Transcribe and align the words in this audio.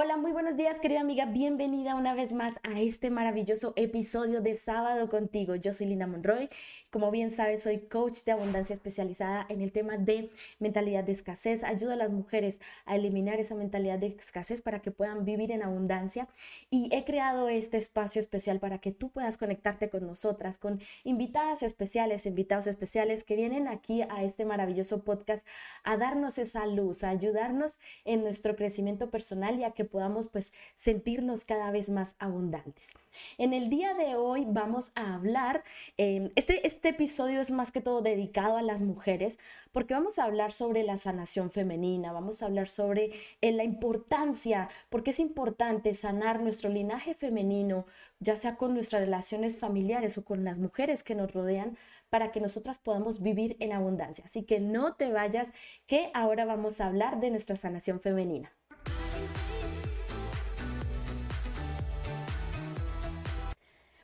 Hola, 0.00 0.16
muy 0.16 0.30
buenos 0.30 0.56
días 0.56 0.78
querida 0.78 1.00
amiga, 1.00 1.24
bienvenida 1.24 1.96
una 1.96 2.14
vez 2.14 2.32
más 2.32 2.60
a 2.62 2.80
este 2.80 3.10
maravilloso 3.10 3.72
episodio 3.74 4.40
de 4.40 4.54
Sábado 4.54 5.08
contigo. 5.08 5.56
Yo 5.56 5.72
soy 5.72 5.86
Linda 5.86 6.06
Monroy, 6.06 6.48
como 6.92 7.10
bien 7.10 7.32
sabes 7.32 7.64
soy 7.64 7.80
coach 7.80 8.22
de 8.22 8.30
abundancia 8.30 8.74
especializada 8.74 9.44
en 9.48 9.60
el 9.60 9.72
tema 9.72 9.96
de 9.96 10.30
mentalidad 10.60 11.02
de 11.02 11.10
escasez. 11.10 11.64
Ayuda 11.64 11.94
a 11.94 11.96
las 11.96 12.10
mujeres 12.10 12.60
a 12.86 12.94
eliminar 12.94 13.40
esa 13.40 13.56
mentalidad 13.56 13.98
de 13.98 14.06
escasez 14.06 14.62
para 14.62 14.82
que 14.82 14.92
puedan 14.92 15.24
vivir 15.24 15.50
en 15.50 15.64
abundancia 15.64 16.28
y 16.70 16.94
he 16.94 17.04
creado 17.04 17.48
este 17.48 17.76
espacio 17.76 18.20
especial 18.20 18.60
para 18.60 18.78
que 18.78 18.92
tú 18.92 19.10
puedas 19.10 19.36
conectarte 19.36 19.90
con 19.90 20.06
nosotras, 20.06 20.58
con 20.58 20.80
invitadas 21.02 21.64
especiales, 21.64 22.24
invitados 22.24 22.68
especiales 22.68 23.24
que 23.24 23.34
vienen 23.34 23.66
aquí 23.66 24.02
a 24.02 24.22
este 24.22 24.44
maravilloso 24.44 25.02
podcast 25.02 25.44
a 25.82 25.96
darnos 25.96 26.38
esa 26.38 26.66
luz, 26.66 27.02
a 27.02 27.08
ayudarnos 27.08 27.80
en 28.04 28.22
nuestro 28.22 28.54
crecimiento 28.54 29.10
personal 29.10 29.58
y 29.58 29.64
a 29.64 29.72
que 29.72 29.87
podamos 29.88 30.28
pues 30.28 30.52
sentirnos 30.74 31.44
cada 31.44 31.70
vez 31.70 31.88
más 31.88 32.14
abundantes. 32.18 32.92
En 33.36 33.52
el 33.52 33.68
día 33.68 33.94
de 33.94 34.14
hoy 34.14 34.44
vamos 34.46 34.92
a 34.94 35.14
hablar, 35.14 35.64
em, 35.96 36.30
este, 36.36 36.66
este 36.66 36.90
episodio 36.90 37.40
es 37.40 37.50
más 37.50 37.72
que 37.72 37.80
todo 37.80 38.00
dedicado 38.00 38.56
a 38.56 38.62
las 38.62 38.80
mujeres 38.80 39.38
porque 39.72 39.94
vamos 39.94 40.18
a 40.18 40.24
hablar 40.24 40.52
sobre 40.52 40.82
la 40.82 40.96
sanación 40.96 41.50
femenina, 41.50 42.12
vamos 42.12 42.42
a 42.42 42.46
hablar 42.46 42.68
sobre 42.68 43.12
eh, 43.40 43.52
la 43.52 43.64
importancia, 43.64 44.68
porque 44.88 45.10
es 45.10 45.20
importante 45.20 45.94
sanar 45.94 46.40
nuestro 46.40 46.70
linaje 46.70 47.14
femenino, 47.14 47.86
ya 48.20 48.36
sea 48.36 48.56
con 48.56 48.74
nuestras 48.74 49.02
relaciones 49.02 49.58
familiares 49.58 50.18
o 50.18 50.24
con 50.24 50.44
las 50.44 50.58
mujeres 50.58 51.02
que 51.02 51.14
nos 51.14 51.32
rodean, 51.32 51.76
para 52.10 52.32
que 52.32 52.40
nosotras 52.40 52.78
podamos 52.78 53.22
vivir 53.22 53.56
en 53.60 53.72
abundancia. 53.72 54.24
Así 54.24 54.42
que 54.42 54.60
no 54.60 54.94
te 54.94 55.12
vayas, 55.12 55.52
que 55.86 56.10
ahora 56.14 56.44
vamos 56.44 56.80
a 56.80 56.86
hablar 56.86 57.20
de 57.20 57.30
nuestra 57.30 57.56
sanación 57.56 58.00
femenina. 58.00 58.52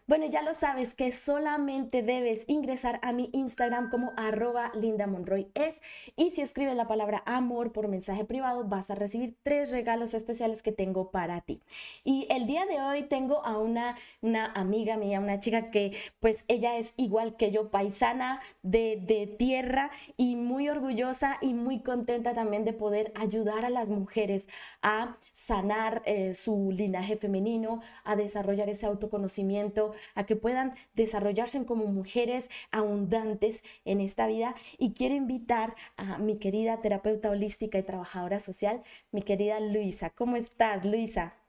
Bueno, 0.07 0.27
ya 0.27 0.43
lo 0.43 0.53
sabes 0.53 0.95
que 0.95 1.13
solamente 1.13 2.03
debes 2.03 2.45
ingresar 2.47 3.01
a 3.03 3.15
mi 3.15 3.31
Instagram 3.33 3.89
como 3.91 4.13
arroba 4.19 4.71
Linda 4.75 5.07
Monroy 5.07 5.51
es 5.55 5.81
y 6.15 6.29
si 6.29 6.43
escribes 6.43 6.77
la 6.77 6.87
palabra 6.87 7.23
amor 7.25 7.73
por 7.73 7.89
mensaje 7.89 8.27
privado 8.27 8.65
vas 8.65 8.91
a 8.91 8.97
recibir 8.97 9.35
tres 9.43 9.71
regalos 9.71 10.13
especiales 10.13 10.63
que 10.63 10.73
tengo 10.73 11.11
para 11.11 11.41
ti. 11.41 11.63
Y 12.05 12.27
el 12.29 12.47
día 12.47 12.67
de 12.67 12.83
hoy 12.83 13.05
tengo 13.05 13.43
a 13.47 13.57
una, 13.57 13.97
una 14.21 14.53
amiga 14.53 14.99
mía, 14.99 15.21
una 15.21 15.41
chica 15.41 15.71
que 15.71 15.97
pues 16.21 16.45
ella 16.49 16.77
es 16.77 16.93
igual 16.99 17.39
que 17.39 17.51
yo, 17.51 17.71
paisana 17.71 18.43
de, 18.63 19.03
de 19.07 19.27
tierra 19.27 19.91
y 20.19 20.37
muy 20.37 20.69
orgullosa 20.69 21.39
y 21.41 21.55
muy 21.55 21.81
contenta 21.81 22.35
también 22.35 22.67
de 22.67 22.75
poder 22.75 23.11
ayudar 23.17 23.65
a 23.65 23.71
las 23.71 23.89
mujeres 23.89 24.49
a 24.83 25.17
sanar 25.33 26.03
eh, 26.05 26.35
su 26.35 26.73
linaje 26.73 27.17
femenino, 27.17 27.81
a 28.05 28.17
desarrollar 28.17 28.69
ese 28.69 28.85
autoconocimiento 28.85 29.94
a 30.15 30.27
que 30.27 30.37
puedan 30.37 30.75
desarrollarse 30.95 31.65
como 31.65 31.87
mujeres 31.87 32.51
abundantes 32.71 33.63
en 33.85 34.01
esta 34.01 34.27
vida. 34.27 34.55
Y 34.79 34.93
quiero 34.93 35.15
invitar 35.15 35.75
a 35.97 36.19
mi 36.19 36.39
querida 36.39 36.81
terapeuta 36.81 37.31
holística 37.31 37.79
y 37.79 37.83
trabajadora 37.83 38.41
social, 38.41 38.83
mi 39.13 39.23
querida 39.23 39.61
Luisa. 39.61 40.11
¿Cómo 40.11 40.37
estás, 40.37 40.85
Luisa? 40.85 41.44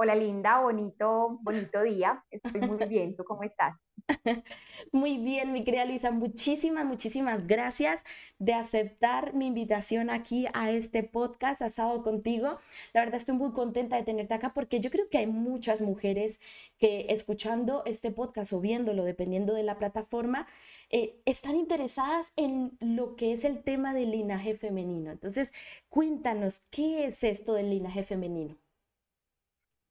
Hola 0.00 0.14
Linda, 0.14 0.60
bonito, 0.60 1.40
bonito 1.42 1.82
día. 1.82 2.24
Estoy 2.30 2.60
muy 2.60 2.78
bien. 2.86 3.16
¿Tú 3.16 3.24
cómo 3.24 3.42
estás? 3.42 3.74
Muy 4.92 5.18
bien, 5.18 5.52
mi 5.52 5.64
querida 5.64 5.84
Luisa. 5.86 6.12
Muchísimas, 6.12 6.86
muchísimas 6.86 7.48
gracias 7.48 8.04
de 8.38 8.54
aceptar 8.54 9.34
mi 9.34 9.46
invitación 9.46 10.08
aquí 10.08 10.46
a 10.54 10.70
este 10.70 11.02
podcast, 11.02 11.62
asado 11.62 12.04
contigo. 12.04 12.60
La 12.92 13.00
verdad 13.00 13.16
estoy 13.16 13.34
muy 13.34 13.50
contenta 13.50 13.96
de 13.96 14.04
tenerte 14.04 14.34
acá 14.34 14.54
porque 14.54 14.78
yo 14.78 14.92
creo 14.92 15.08
que 15.10 15.18
hay 15.18 15.26
muchas 15.26 15.80
mujeres 15.80 16.40
que 16.78 17.06
escuchando 17.08 17.82
este 17.84 18.12
podcast 18.12 18.52
o 18.52 18.60
viéndolo, 18.60 19.02
dependiendo 19.02 19.52
de 19.52 19.64
la 19.64 19.78
plataforma, 19.78 20.46
eh, 20.90 21.20
están 21.24 21.56
interesadas 21.56 22.34
en 22.36 22.78
lo 22.78 23.16
que 23.16 23.32
es 23.32 23.44
el 23.44 23.64
tema 23.64 23.94
del 23.94 24.12
linaje 24.12 24.54
femenino. 24.54 25.10
Entonces, 25.10 25.52
cuéntanos, 25.88 26.60
¿qué 26.70 27.06
es 27.06 27.24
esto 27.24 27.54
del 27.54 27.70
linaje 27.70 28.04
femenino? 28.04 28.56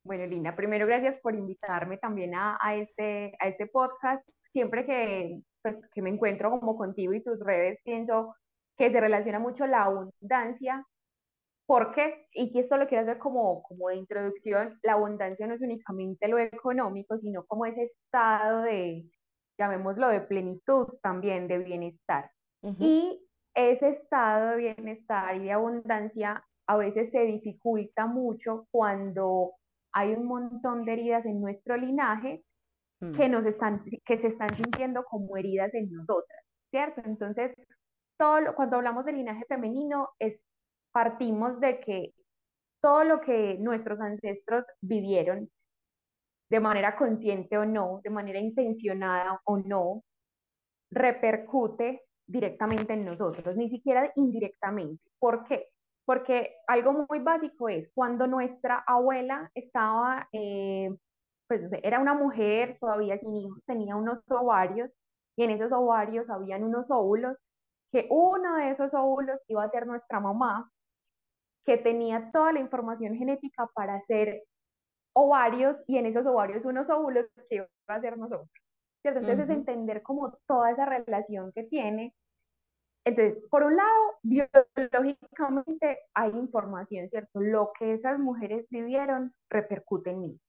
Bueno, 0.07 0.25
Linda, 0.25 0.56
primero 0.56 0.88
gracias 0.88 1.19
por 1.19 1.35
invitarme 1.35 1.97
también 1.97 2.34
a, 2.34 2.57
este, 2.75 3.35
a 3.41 3.50
este 3.50 3.68
podcast. 3.68 4.25
Siempre 4.53 4.85
que, 4.85 5.41
pues, 5.62 5.75
que 5.94 6.01
me 6.01 6.09
encuentro 6.09 6.50
como 6.50 6.78
contigo 6.78 7.12
y 7.13 7.22
tus 7.22 7.38
redes, 7.41 7.78
pienso 7.84 8.34
que 8.78 8.90
se 8.90 9.01
relaciona 9.01 9.38
mucho 9.38 9.68
la 9.68 9.84
abundancia. 9.84 10.85
¿Por 11.66 11.94
qué? 11.94 12.25
Y 12.31 12.53
que 12.53 12.62
esto 12.62 12.78
lo 12.78 12.88
quiero 12.88 13.03
hacer 13.03 13.18
como, 13.18 13.63
como 13.63 13.90
de 13.90 13.97
introducción. 13.97 14.79
La 14.81 14.94
abundancia 14.94 15.45
no 15.45 15.56
es 15.56 15.62
únicamente 15.62 16.29
lo 16.29 16.39
económico, 16.39 17.18
sino 17.18 17.45
como 17.45 17.66
ese 17.66 17.91
estado 18.06 18.62
de, 18.62 19.03
llamémoslo, 19.59 20.07
de 20.07 20.22
plenitud 20.22 20.88
también, 21.03 21.50
de 21.50 21.57
bienestar. 21.57 22.31
Y 22.79 23.28
ese 23.53 23.89
estado 23.89 24.51
de 24.51 24.74
bienestar 24.74 25.35
y 25.35 25.44
de 25.44 25.51
abundancia 25.51 26.41
a 26.66 26.78
veces 26.78 27.12
se 27.12 27.19
dificulta 27.19 28.06
mucho 28.06 28.68
cuando 28.72 29.51
hay 29.97 30.13
un 30.13 30.28
montón 30.28 30.85
de 30.85 30.94
heridas 30.94 31.25
en 31.25 31.41
nuestro 31.41 31.75
linaje 31.75 32.44
mm. 33.00 33.18
que, 33.18 33.30
nos 33.30 33.44
están, 33.46 33.84
que 34.06 34.19
se 34.19 34.28
están 34.28 34.56
sintiendo 34.56 35.03
como 35.06 35.35
heridas 35.38 35.74
en 35.74 35.91
nosotras, 35.91 36.40
¿cierto? 36.69 37.02
Entonces, 37.03 37.52
todo 38.16 38.53
cuando 38.56 38.75
hablamos 38.75 39.06
de 39.06 39.13
linaje 39.13 39.44
femenino, 39.47 40.09
es, 40.19 40.40
partimos 40.91 41.59
de 41.59 41.80
que 41.80 42.13
todo 42.80 43.03
lo 43.03 43.22
que 43.22 43.57
nuestros 43.59 44.00
ancestros 44.00 44.66
vivieron, 44.81 45.50
de 46.50 46.59
manera 46.59 46.96
consciente 46.96 47.57
o 47.57 47.66
no, 47.66 48.00
de 48.03 48.12
manera 48.12 48.40
intencionada 48.40 49.41
o 49.46 49.57
no, 49.57 50.03
repercute 50.91 52.03
directamente 52.28 52.94
en 52.94 53.03
nosotros, 53.03 53.56
ni 53.56 53.69
siquiera 53.72 54.12
indirectamente. 54.16 55.03
¿Por 55.18 55.44
qué? 55.46 55.69
Porque 56.07 56.56
algo 56.68 57.06
muy 57.09 57.19
básico 57.19 57.68
es 57.68 57.91
cuando 57.94 58.28
nuestra 58.28 58.81
abuela 58.88 59.51
estaba, 59.53 60.29
eh, 60.31 60.95
pues 61.50 61.62
era 61.84 62.00
una 62.00 62.13
mujer 62.13 62.78
todavía 62.79 63.19
sin 63.19 63.35
hijos, 63.35 63.59
tenía 63.66 63.97
unos 63.97 64.19
ovarios 64.29 64.90
y 65.35 65.44
en 65.44 65.50
esos 65.50 65.69
ovarios 65.73 66.29
habían 66.29 66.63
unos 66.63 66.85
óvulos, 66.90 67.35
que 67.91 68.07
uno 68.09 68.56
de 68.56 68.72
esos 68.72 68.94
óvulos 68.94 69.38
iba 69.50 69.66
a 69.66 69.69
ser 69.69 69.85
nuestra 69.85 70.22
mamá, 70.22 70.72
que 71.66 71.78
tenía 71.78 72.31
toda 72.31 72.53
la 72.53 72.62
información 72.62 73.16
genética 73.16 73.69
para 73.75 73.95
hacer 73.95 74.44
ovarios 75.13 75.75
y 75.88 75.97
en 75.97 76.06
esos 76.06 76.25
ovarios 76.25 76.63
unos 76.63 76.89
óvulos 76.89 77.25
que 77.50 77.56
iba 77.56 77.68
a 77.88 78.00
ser 78.00 78.18
nosotros. 78.18 78.50
Entonces 79.03 79.39
es 79.39 79.50
entender 79.50 80.01
como 80.03 80.38
toda 80.47 80.72
esa 80.72 80.85
relación 80.85 81.51
que 81.51 81.63
tiene 81.63 82.13
entonces, 83.07 83.41
por 83.50 83.63
un 83.63 83.78
lado, 83.78 84.19
biológicamente 84.22 86.00
hay 86.13 86.31
información, 86.31 87.09
¿cierto? 87.09 87.40
Lo 87.40 87.72
que 87.79 87.94
esas 87.94 88.19
mujeres 88.19 88.66
vivieron 88.69 89.34
repercute 89.50 90.12
en 90.12 90.19
mí. 90.19 90.40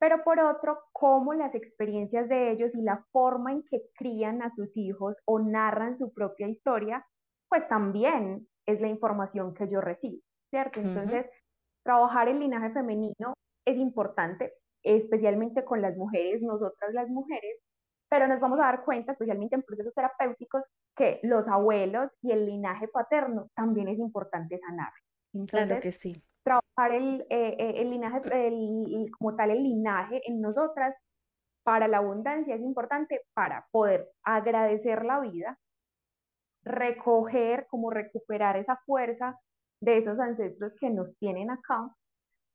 Pero 0.00 0.24
por 0.24 0.40
otro, 0.40 0.80
cómo 0.92 1.34
las 1.34 1.54
experiencias 1.54 2.28
de 2.28 2.50
ellos 2.50 2.72
y 2.74 2.82
la 2.82 3.04
forma 3.12 3.52
en 3.52 3.62
que 3.62 3.82
crían 3.94 4.42
a 4.42 4.52
sus 4.56 4.76
hijos 4.76 5.14
o 5.24 5.38
narran 5.38 5.98
su 5.98 6.12
propia 6.12 6.48
historia, 6.48 7.06
pues 7.48 7.68
también 7.68 8.48
es 8.66 8.80
la 8.80 8.88
información 8.88 9.54
que 9.54 9.68
yo 9.68 9.80
recibo, 9.80 10.20
¿cierto? 10.50 10.80
Entonces, 10.80 11.26
trabajar 11.84 12.28
el 12.28 12.40
linaje 12.40 12.72
femenino 12.72 13.34
es 13.64 13.76
importante, 13.76 14.52
especialmente 14.82 15.64
con 15.64 15.80
las 15.80 15.96
mujeres, 15.96 16.42
nosotras 16.42 16.92
las 16.92 17.08
mujeres, 17.08 17.60
pero 18.08 18.26
nos 18.26 18.40
vamos 18.40 18.58
a 18.58 18.64
dar 18.64 18.84
cuenta, 18.84 19.12
especialmente 19.12 19.54
en 19.54 19.62
procesos 19.62 19.94
terapéuticos, 19.94 20.64
que 21.00 21.18
los 21.22 21.48
abuelos 21.48 22.10
y 22.20 22.30
el 22.30 22.44
linaje 22.44 22.86
paterno 22.88 23.48
también 23.54 23.88
es 23.88 23.98
importante 23.98 24.58
sanar. 24.58 24.92
claro 25.48 25.80
que 25.80 25.92
sí. 25.92 26.22
Trabajar 26.44 26.92
el, 26.92 27.22
eh, 27.30 27.56
eh, 27.58 27.74
el 27.76 27.88
linaje, 27.88 28.20
el, 28.46 29.10
como 29.18 29.34
tal, 29.34 29.50
el 29.50 29.62
linaje 29.62 30.20
en 30.26 30.42
nosotras 30.42 30.94
para 31.64 31.88
la 31.88 31.98
abundancia 31.98 32.54
es 32.54 32.60
importante 32.60 33.22
para 33.32 33.66
poder 33.70 34.10
agradecer 34.24 35.06
la 35.06 35.20
vida, 35.20 35.58
recoger, 36.64 37.66
como 37.70 37.88
recuperar 37.88 38.58
esa 38.58 38.76
fuerza 38.84 39.40
de 39.80 39.98
esos 39.98 40.18
ancestros 40.18 40.74
que 40.78 40.90
nos 40.90 41.16
tienen 41.16 41.50
acá, 41.50 41.94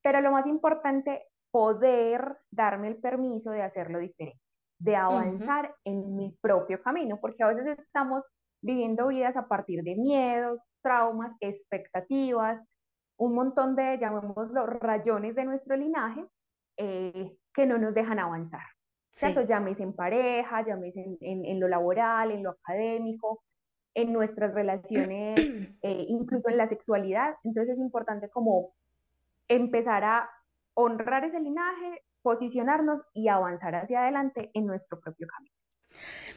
pero 0.04 0.22
lo 0.22 0.32
más 0.32 0.46
importante, 0.46 1.26
poder 1.50 2.38
darme 2.52 2.90
el 2.90 2.98
permiso 2.98 3.50
de 3.50 3.64
hacerlo 3.64 3.98
diferente 3.98 4.46
de 4.80 4.96
avanzar 4.96 5.74
en 5.86 6.16
mi 6.16 6.32
propio 6.42 6.82
camino, 6.82 7.18
porque 7.20 7.44
a 7.44 7.48
veces 7.48 7.80
estamos 7.80 8.24
viviendo 8.66 9.08
vidas 9.08 9.38
a 9.38 9.48
partir 9.48 9.84
de 9.84 9.96
miedos, 9.96 10.60
traumas, 10.82 11.36
expectativas, 11.40 12.62
un 13.18 13.36
montón 13.36 13.76
de, 13.76 13.98
llamémoslo, 14.00 14.66
rayones 14.66 15.36
de 15.36 15.46
nuestro 15.46 15.78
linaje 15.78 16.26
eh, 16.78 17.32
que 17.54 17.66
no 17.66 17.78
nos 17.78 17.94
dejan 17.94 18.20
avanzar. 18.20 18.66
Sí. 19.12 19.28
Eso 19.28 19.44
llámese 19.44 19.84
en 19.84 19.94
pareja, 19.94 20.66
llámese 20.66 21.18
en, 21.22 21.46
en, 21.46 21.60
lo 21.60 21.68
laboral, 21.68 22.32
en 22.32 22.44
lo 22.44 22.50
académico, 22.52 23.44
en 23.94 24.12
nuestras 24.12 24.54
relaciones, 24.54 25.40
eh, 25.84 26.06
incluso 26.10 26.50
en 26.50 26.58
la 26.58 26.68
sexualidad. 26.68 27.36
Entonces 27.44 27.76
es 27.76 27.80
importante 27.80 28.30
como 28.30 28.74
empezar 29.48 30.04
a 30.04 30.30
honrar 30.74 31.24
ese 31.24 31.40
linaje, 31.40 32.02
posicionarnos 32.24 33.02
y 33.14 33.28
avanzar 33.28 33.76
hacia 33.76 34.02
adelante 34.02 34.50
en 34.54 34.66
nuestro 34.66 35.00
propio 35.00 35.28
camino. 35.28 35.56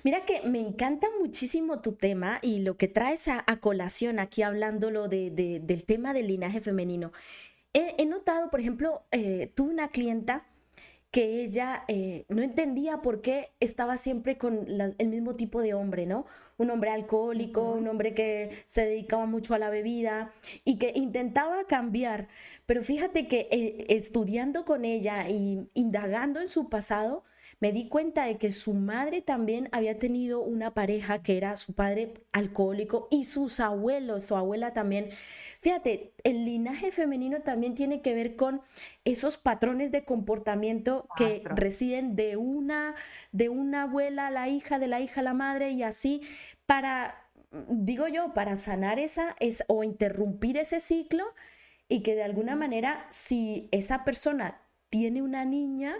Mira 0.05 0.25
que 0.25 0.43
me 0.43 0.60
encanta 0.60 1.08
muchísimo 1.20 1.81
tu 1.81 1.93
tema 1.93 2.38
y 2.43 2.60
lo 2.60 2.76
que 2.76 2.88
traes 2.88 3.28
a, 3.28 3.44
colación 3.60 4.19
aquí 4.19 4.43
hablándolo 4.43 5.08
de, 5.08 5.31
del 5.31 5.84
tema 5.84 6.12
del 6.12 6.28
linaje 6.28 6.60
femenino. 6.60 7.12
He, 7.75 8.06
notado, 8.06 8.50
por 8.50 8.60
ejemplo, 8.60 9.02
eh, 9.12 9.52
tuve 9.55 9.70
una 9.70 9.88
clienta 9.88 10.46
que 11.10 11.43
ella 11.43 11.84
eh, 11.88 12.25
no 12.28 12.43
entendía 12.43 13.00
por 13.00 13.20
qué 13.20 13.50
estaba 13.60 13.96
siempre 13.96 14.37
con 14.37 14.66
el 14.99 15.08
mismo 15.08 15.37
tipo 15.37 15.62
de 15.62 15.75
hombre, 15.75 16.06
¿no? 16.06 16.26
Un 16.58 16.70
hombre 16.70 16.90
alcohólico, 16.90 17.72
un 17.72 17.88
hombre 17.88 18.14
que 18.14 18.64
se 18.66 18.84
dedicaba 18.84 19.26
mucho 19.26 19.55
a 19.55 19.58
la 19.58 19.70
bebida 19.70 20.32
y 20.64 20.78
que 20.78 20.93
intentaba 20.94 21.66
cambiar. 21.66 22.28
Pero 22.66 22.82
fíjate 22.82 23.26
que 23.28 23.49
eh, 23.50 23.87
estudiando 23.88 24.64
con 24.64 24.84
ella 24.84 25.28
y 25.28 25.69
indagando 25.75 26.40
en 26.40 26.49
su 26.49 26.69
pasado, 26.69 27.25
me 27.60 27.72
di 27.72 27.88
cuenta 27.88 28.25
de 28.25 28.38
que 28.38 28.52
su 28.52 28.72
madre 28.72 29.20
también 29.20 29.69
había 29.72 29.96
tenido 29.99 30.40
una 30.40 30.75
pareja 30.75 31.22
que 31.22 31.37
era 31.37 31.56
su 31.56 31.75
padre 31.75 32.14
alcohólico 32.32 33.08
y 33.10 33.25
sus 33.25 33.58
abuelos, 33.60 34.25
su 34.25 34.37
abuela 34.37 34.72
también. 34.72 35.10
Fíjate, 35.60 36.12
el 36.22 36.44
linaje 36.44 36.93
femenino 36.93 37.43
también 37.43 37.75
tiene 37.75 38.00
que 38.00 38.14
ver 38.14 38.37
con 38.37 38.62
esos 39.05 39.38
patrones 39.38 39.90
de 39.90 40.05
comportamiento 40.05 41.08
que 41.16 41.43
residen 41.44 42.14
de 42.14 42.37
una, 42.37 42.94
de 43.32 43.49
una 43.49 43.82
abuela 43.82 44.28
a 44.28 44.31
la 44.31 44.49
hija, 44.49 44.78
de 44.78 44.87
la 44.87 45.00
hija 45.00 45.20
a 45.20 45.25
la 45.25 45.34
madre 45.34 45.70
y 45.70 45.82
así. 45.82 46.22
Para, 46.66 47.28
digo 47.69 48.06
yo, 48.06 48.34
para 48.34 48.55
sanar 48.55 49.00
esa 49.00 49.34
es, 49.40 49.64
o 49.66 49.82
interrumpir 49.82 50.56
ese 50.58 50.78
ciclo 50.78 51.25
y 51.88 52.02
que 52.02 52.14
de 52.14 52.22
alguna 52.22 52.55
manera 52.55 53.06
si 53.10 53.69
esa 53.72 54.05
persona 54.05 54.60
tiene 54.90 55.22
una 55.22 55.44
niña, 55.44 55.96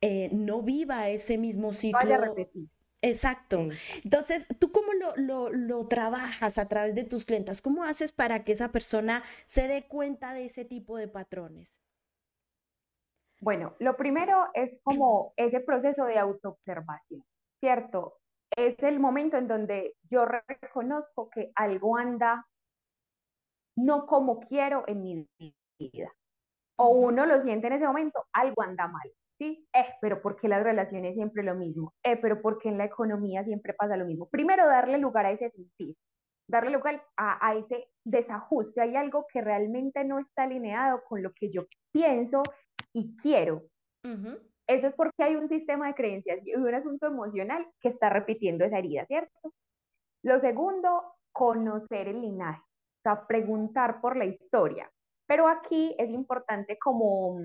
eh, 0.00 0.30
no 0.32 0.62
viva 0.62 1.08
ese 1.08 1.36
mismo 1.36 1.72
ciclo. 1.72 2.34
Exacto. 3.02 3.68
Entonces, 4.04 4.46
¿tú 4.58 4.72
cómo 4.72 4.92
lo, 5.16 5.88
trabajas 5.88 6.58
a 6.58 6.68
través 6.68 6.94
de 6.94 7.04
tus 7.04 7.24
clientes? 7.24 7.62
¿Cómo 7.62 7.84
haces 7.84 8.12
para 8.12 8.44
que 8.44 8.52
esa 8.52 8.72
persona 8.72 9.22
se 9.46 9.68
dé 9.68 9.86
cuenta 9.86 10.34
de 10.34 10.46
ese 10.46 10.64
tipo 10.64 10.96
de 10.96 11.08
patrones? 11.08 11.80
Bueno, 13.40 13.74
lo 13.78 13.96
primero 13.96 14.48
es 14.52 14.70
como 14.82 15.32
ese 15.36 15.60
proceso 15.60 16.04
de 16.04 16.18
autoobservación, 16.18 17.24
¿cierto? 17.58 18.18
Es 18.54 18.78
el 18.80 19.00
momento 19.00 19.38
en 19.38 19.48
donde 19.48 19.94
yo 20.10 20.26
reconozco 20.26 21.30
que 21.30 21.50
algo 21.54 21.96
anda 21.96 22.46
no 23.76 24.06
como 24.06 24.40
quiero 24.40 24.84
en 24.86 25.02
mi 25.02 25.28
vida. 25.78 26.12
O 26.76 26.88
uno 26.88 27.24
lo 27.24 27.42
siente 27.42 27.68
en 27.68 27.74
ese 27.74 27.86
momento, 27.86 28.26
algo 28.32 28.62
anda 28.62 28.88
mal. 28.88 29.10
¿Sí? 29.40 29.66
Eh, 29.72 29.86
pero 30.02 30.20
¿por 30.20 30.36
qué 30.36 30.48
las 30.48 30.62
relaciones 30.62 31.14
siempre 31.14 31.42
lo 31.42 31.54
mismo? 31.54 31.94
Eh, 32.04 32.16
pero 32.18 32.42
¿por 32.42 32.58
qué 32.58 32.68
en 32.68 32.76
la 32.76 32.84
economía 32.84 33.42
siempre 33.42 33.72
pasa 33.72 33.96
lo 33.96 34.04
mismo? 34.04 34.28
Primero, 34.28 34.66
darle 34.66 34.98
lugar 34.98 35.24
a 35.24 35.32
ese 35.32 35.50
sentir, 35.50 35.96
darle 36.46 36.70
lugar 36.70 37.02
a, 37.16 37.54
ese 37.54 37.88
desajuste. 38.04 38.82
Hay 38.82 38.96
algo 38.96 39.26
que 39.32 39.40
realmente 39.40 40.04
no 40.04 40.18
está 40.18 40.42
alineado 40.42 41.02
con 41.08 41.22
lo 41.22 41.32
que 41.32 41.50
yo 41.50 41.62
pienso 41.90 42.42
y 42.92 43.16
quiero. 43.16 43.62
Eso 44.66 44.86
es 44.86 44.94
porque 44.94 45.22
hay 45.22 45.36
un 45.36 45.48
sistema 45.48 45.88
de 45.88 45.94
creencias 45.94 46.46
y 46.46 46.54
un 46.54 46.74
asunto 46.74 47.06
emocional 47.06 47.66
que 47.80 47.88
está 47.88 48.10
repitiendo 48.10 48.64
esa 48.64 48.78
herida, 48.78 49.06
¿cierto? 49.06 49.54
Lo 50.22 50.40
segundo, 50.40 51.02
conocer 51.32 52.08
el 52.08 52.20
linaje, 52.20 52.60
o 52.60 53.02
sea, 53.02 53.26
preguntar 53.26 54.00
por 54.00 54.16
la 54.16 54.26
historia. 54.26 54.90
Pero 55.26 55.48
aquí 55.48 55.94
es 55.98 56.10
importante 56.10 56.76
como 56.78 57.40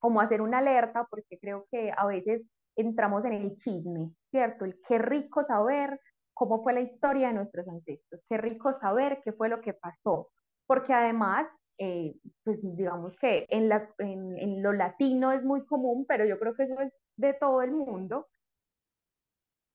como 0.00 0.20
hacer 0.20 0.40
una 0.40 0.58
alerta, 0.58 1.06
porque 1.08 1.38
creo 1.38 1.66
que 1.70 1.92
a 1.96 2.06
veces 2.06 2.42
entramos 2.74 3.24
en 3.24 3.34
el 3.34 3.56
chisme, 3.58 4.10
¿cierto? 4.30 4.64
El 4.64 4.80
qué 4.88 4.98
rico 4.98 5.44
saber 5.46 6.00
cómo 6.34 6.62
fue 6.62 6.72
la 6.72 6.80
historia 6.80 7.28
de 7.28 7.34
nuestros 7.34 7.68
ancestros, 7.68 8.22
qué 8.28 8.38
rico 8.38 8.78
saber 8.80 9.20
qué 9.22 9.32
fue 9.32 9.48
lo 9.48 9.60
que 9.60 9.74
pasó, 9.74 10.30
porque 10.66 10.92
además, 10.92 11.46
eh, 11.78 12.14
pues 12.44 12.58
digamos 12.62 13.14
que 13.18 13.46
en, 13.50 14.62
lo 14.62 14.72
latino 14.72 15.32
es 15.32 15.44
muy 15.44 15.64
común, 15.66 16.06
pero 16.08 16.24
yo 16.24 16.38
creo 16.38 16.54
que 16.54 16.64
eso 16.64 16.80
es 16.80 16.92
de 17.16 17.34
todo 17.34 17.60
el 17.62 17.72
mundo, 17.72 18.26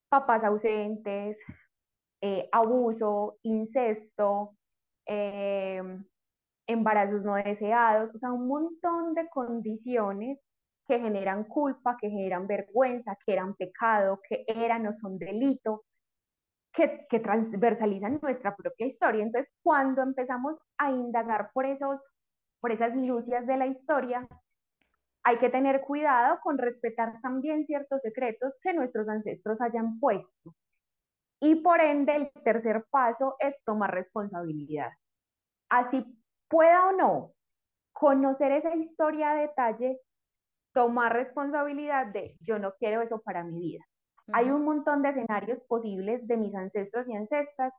papás 0.10 0.44
ausentes, 0.44 1.38
eh, 2.22 2.50
abuso, 2.52 3.38
incesto, 3.44 4.56
eh, 5.06 5.84
embarazos 6.68 7.24
no 7.24 7.36
deseados, 7.36 8.14
o 8.16 8.20
sea, 8.20 8.32
un 8.32 8.48
montón 8.48 9.14
de 9.14 9.28
condiciones 9.30 10.40
que 10.88 11.00
generan 11.00 11.46
culpa, 11.46 11.98
que 12.00 12.10
generan 12.10 12.48
vergüenza, 12.48 13.18
que 13.26 13.34
eran 13.34 13.56
pecado, 13.56 14.20
que 14.28 14.46
eran 14.48 14.86
o 14.88 14.94
son 15.00 15.18
delito, 15.18 15.84
que, 16.74 17.06
que 17.10 17.20
transversalizan 17.20 18.20
nuestra 18.22 18.56
propia 18.56 18.88
historia. 18.88 19.24
Entonces, 19.24 19.52
cuando 19.64 20.04
empezamos 20.04 20.56
a 20.78 20.92
indagar 20.92 21.50
por, 21.54 21.66
esos, 21.66 22.00
por 22.60 22.72
esas 22.72 22.96
lucias 22.96 23.48
de 23.48 23.58
la 23.58 23.68
historia, 23.68 24.28
hay 25.24 25.40
que 25.40 25.50
tener 25.50 25.82
cuidado 25.82 26.40
con 26.44 26.58
respetar 26.58 27.20
también 27.22 27.66
ciertos 27.66 28.00
secretos 28.02 28.54
que 28.62 28.74
nuestros 28.74 29.08
ancestros 29.10 29.60
hayan 29.60 30.00
puesto. 30.00 30.54
Y 31.42 31.56
por 31.56 31.82
ende, 31.82 32.16
el 32.16 32.32
tercer 32.44 32.86
paso 32.92 33.36
es 33.40 33.56
tomar 33.66 33.92
responsabilidad. 33.92 34.92
Así 35.70 36.06
pueda 36.50 36.90
o 36.90 36.92
no 36.94 37.32
conocer 37.94 38.52
esa 38.52 38.76
historia 38.76 39.32
a 39.32 39.36
detalle, 39.36 40.00
tomar 40.74 41.14
responsabilidad 41.14 42.08
de 42.08 42.36
yo 42.42 42.60
no 42.60 42.74
quiero 42.80 43.02
eso 43.02 43.22
para 43.22 43.44
mi 43.44 43.60
vida. 43.60 43.84
Hay 44.34 44.50
un 44.50 44.66
montón 44.66 45.02
de 45.02 45.10
escenarios 45.10 45.60
posibles 45.68 46.28
de 46.28 46.38
mis 46.38 46.54
ancestros 46.56 47.08
y 47.08 47.16
ancestras 47.16 47.74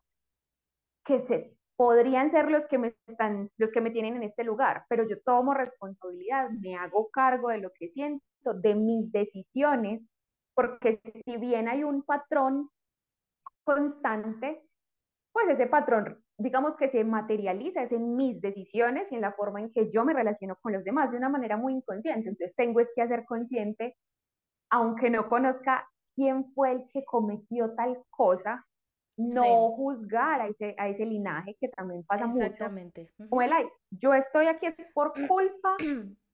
que 1.04 1.26
se, 1.26 1.56
podrían 1.76 2.30
ser 2.30 2.50
los 2.50 2.66
que 2.68 2.78
me 2.78 2.94
están, 3.06 3.50
los 3.58 3.70
que 3.70 3.80
me 3.80 3.90
tienen 3.90 4.16
en 4.16 4.22
este 4.24 4.44
lugar, 4.44 4.84
pero 4.88 5.06
yo 5.06 5.20
tomo 5.22 5.54
responsabilidad, 5.54 6.50
me 6.50 6.74
hago 6.76 7.10
cargo 7.10 7.50
de 7.50 7.58
lo 7.58 7.70
que 7.78 7.90
siento, 7.90 8.24
de 8.54 8.74
mis 8.74 9.12
decisiones, 9.12 10.02
porque 10.54 11.00
si 11.24 11.36
bien 11.36 11.69
hay 11.69 11.84
un 11.84 12.02
patrón 12.02 12.70
constante, 13.64 14.62
pues 15.32 15.48
ese 15.50 15.66
patrón 15.66 16.24
digamos 16.38 16.76
que 16.76 16.90
se 16.90 17.02
materializa 17.04 17.82
es 17.82 17.92
en 17.92 18.14
mis 18.14 18.40
decisiones 18.40 19.10
y 19.10 19.14
en 19.14 19.22
la 19.22 19.32
forma 19.32 19.60
en 19.60 19.72
que 19.72 19.90
yo 19.90 20.04
me 20.04 20.12
relaciono 20.12 20.56
con 20.60 20.72
los 20.72 20.84
demás 20.84 21.10
de 21.10 21.16
una 21.16 21.28
manera 21.28 21.56
muy 21.56 21.74
inconsciente. 21.74 22.28
Entonces 22.28 22.55
tengo 22.56 22.81
es 22.81 22.88
que 22.94 23.02
hacer 23.02 23.24
consciente, 23.24 23.96
aunque 24.70 25.08
no 25.10 25.28
conozca 25.28 25.88
quién 26.14 26.52
fue 26.52 26.72
el 26.72 26.84
que 26.93 27.05
cometió 27.05 27.74
tal 27.74 28.02
cosa, 28.10 28.66
no 29.16 29.70
juzgar 29.70 30.43
a 30.43 30.48
ese, 30.48 30.74
a 30.76 30.88
ese 30.88 31.06
linaje 31.06 31.56
que 31.58 31.69
también 31.69 32.05
pasa 32.05 32.26
Exactamente. 32.26 33.08
mucho. 33.19 33.31
Como 33.31 33.40
el, 33.43 33.50
yo 33.90 34.12
estoy 34.12 34.46
aquí 34.46 34.66
por 34.93 35.12
culpa 35.28 35.76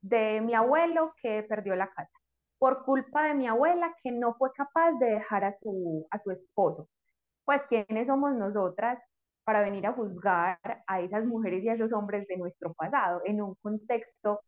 de 0.01 0.41
mi 0.41 0.53
abuelo 0.53 1.13
que 1.21 1.43
perdió 1.43 1.75
la 1.75 1.87
casa, 1.87 2.11
por 2.59 2.83
culpa 2.83 3.27
de 3.27 3.35
mi 3.35 3.47
abuela 3.47 3.95
que 4.03 4.11
no 4.11 4.33
fue 4.35 4.51
capaz 4.51 4.91
de 4.99 5.11
dejar 5.11 5.45
a 5.45 5.57
su, 5.59 6.05
a 6.11 6.19
su 6.21 6.31
esposo. 6.31 6.89
Pues, 7.45 7.61
¿quiénes 7.69 8.07
somos 8.07 8.33
nosotras 8.35 8.99
para 9.43 9.61
venir 9.61 9.85
a 9.85 9.93
juzgar 9.93 10.59
a 10.87 11.01
esas 11.01 11.25
mujeres 11.25 11.63
y 11.63 11.69
a 11.69 11.73
esos 11.73 11.91
hombres 11.93 12.27
de 12.27 12.37
nuestro 12.37 12.73
pasado 12.73 13.21
en 13.25 13.41
un 13.41 13.55
contexto 13.55 14.41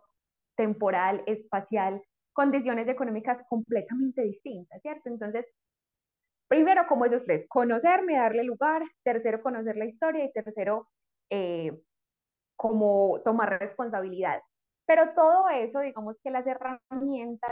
temporal, 0.55 1.23
espacial, 1.25 2.01
condiciones 2.33 2.87
económicas 2.87 3.37
completamente 3.49 4.21
distintas, 4.21 4.81
¿cierto? 4.81 5.09
Entonces, 5.09 5.45
primero, 6.47 6.87
como 6.87 7.05
esos 7.05 7.23
tres, 7.25 7.47
conocerme, 7.49 8.15
darle 8.15 8.43
lugar, 8.43 8.83
tercero, 9.03 9.41
conocer 9.41 9.77
la 9.77 9.85
historia 9.85 10.25
y 10.25 10.31
tercero, 10.31 10.87
eh, 11.29 11.71
como 12.55 13.19
tomar 13.23 13.59
responsabilidad. 13.59 14.41
Pero 14.85 15.13
todo 15.15 15.49
eso, 15.49 15.79
digamos 15.79 16.15
que 16.23 16.31
las 16.31 16.45
herramientas 16.47 17.51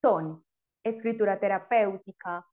son 0.00 0.42
escritura 0.84 1.38
terapéutica, 1.38 2.44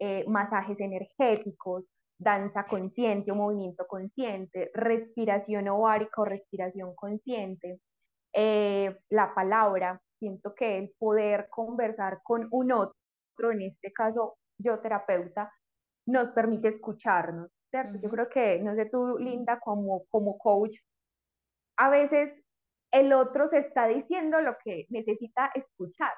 eh, 0.00 0.24
masajes 0.28 0.78
energéticos, 0.80 1.84
danza 2.18 2.66
consciente 2.66 3.30
o 3.30 3.34
movimiento 3.34 3.86
consciente, 3.86 4.70
respiración 4.74 5.68
ovárica 5.68 6.22
o 6.22 6.24
respiración 6.24 6.94
consciente, 6.94 7.80
eh, 8.32 8.98
la 9.10 9.34
palabra, 9.34 10.00
siento 10.18 10.54
que 10.54 10.78
el 10.78 10.92
poder 10.98 11.48
conversar 11.50 12.20
con 12.22 12.48
un 12.50 12.72
otro, 12.72 13.50
en 13.50 13.62
este 13.62 13.92
caso 13.92 14.36
yo 14.58 14.78
terapeuta, 14.80 15.52
nos 16.06 16.30
permite 16.30 16.68
escucharnos, 16.68 17.50
¿cierto? 17.70 17.98
Yo 18.00 18.08
creo 18.10 18.28
que, 18.28 18.58
no 18.60 18.74
sé 18.74 18.86
tú, 18.86 19.18
Linda, 19.18 19.58
como, 19.60 20.04
como 20.06 20.38
coach, 20.38 20.76
a 21.78 21.90
veces 21.90 22.32
el 22.92 23.12
otro 23.12 23.50
se 23.50 23.58
está 23.58 23.86
diciendo 23.88 24.40
lo 24.40 24.56
que 24.64 24.86
necesita 24.88 25.50
escuchar, 25.54 26.12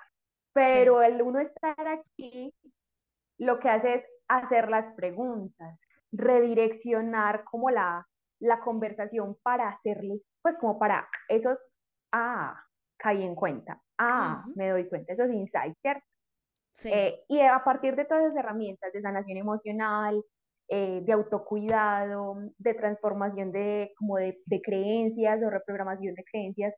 pero 0.53 1.03
el 1.03 1.21
uno 1.23 1.41
estar 1.41 1.87
aquí 1.89 2.55
lo 3.39 3.59
que 3.59 3.69
hace 3.69 3.95
es 3.95 4.05
hacer 4.29 4.69
las 4.69 4.95
preguntas, 4.95 5.79
redireccionar 6.13 7.45
como 7.45 7.71
la, 7.71 8.07
la 8.41 8.61
conversación 8.61 9.37
para 9.43 9.69
hacerles, 9.69 10.23
pues 10.43 10.57
como 10.59 10.79
para 10.79 11.09
esos 11.29 11.59
ah, 12.13 12.61
caí 12.99 13.23
en 13.23 13.35
cuenta, 13.35 13.81
ah, 13.99 14.45
me 14.55 14.71
doy 14.71 14.89
cuenta, 14.89 15.13
esos 15.13 15.31
insights, 15.31 15.79
¿cierto? 15.81 16.05
Sí. 16.73 16.91
Eh, 16.93 17.25
y 17.29 17.41
a 17.41 17.63
partir 17.65 17.97
de 17.97 18.05
todas 18.05 18.25
esas 18.25 18.37
herramientas 18.37 18.93
de 18.93 19.03
sanación 19.03 19.39
emocional, 19.39 20.23
eh, 20.69 21.01
de 21.03 21.13
autocuidado, 21.13 22.37
de 22.59 22.75
transformación 22.75 23.51
de, 23.53 23.93
como 23.97 24.17
de, 24.17 24.41
de 24.45 24.61
creencias 24.61 25.43
o 25.43 25.51
reprogramación 25.51 26.15
de 26.15 26.25
creencias, 26.25 26.75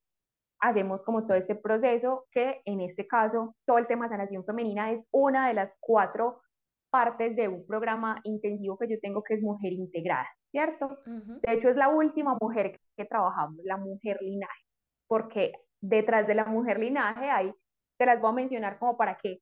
hacemos 0.60 1.02
como 1.02 1.26
todo 1.26 1.36
este 1.36 1.54
proceso 1.54 2.26
que 2.30 2.60
en 2.66 2.80
este 2.82 3.06
caso 3.06 3.56
todo 3.66 3.78
el 3.78 3.86
tema 3.86 4.04
de 4.04 4.10
sanación 4.10 4.44
femenina 4.44 4.92
es 4.92 5.04
una 5.10 5.48
de 5.48 5.54
las 5.54 5.72
cuatro 5.80 6.40
partes 6.90 7.36
de 7.36 7.48
un 7.48 7.66
programa 7.66 8.20
intensivo 8.24 8.76
que 8.76 8.88
yo 8.88 8.98
tengo 9.00 9.22
que 9.22 9.34
es 9.34 9.42
Mujer 9.42 9.72
Integrada, 9.72 10.28
¿cierto? 10.50 10.98
De 11.06 11.52
hecho 11.52 11.68
es 11.70 11.76
la 11.76 11.88
última 11.88 12.36
mujer 12.40 12.78
que 12.96 13.04
trabajamos, 13.04 13.56
la 13.64 13.76
mujer 13.76 14.18
linaje, 14.20 14.64
porque 15.06 15.52
detrás 15.80 16.26
de 16.26 16.34
la 16.34 16.44
mujer 16.44 16.78
linaje 16.78 17.30
hay, 17.30 17.52
te 17.98 18.06
las 18.06 18.20
voy 18.20 18.30
a 18.30 18.34
mencionar 18.34 18.78
como 18.78 18.96
para 18.96 19.16
que 19.16 19.38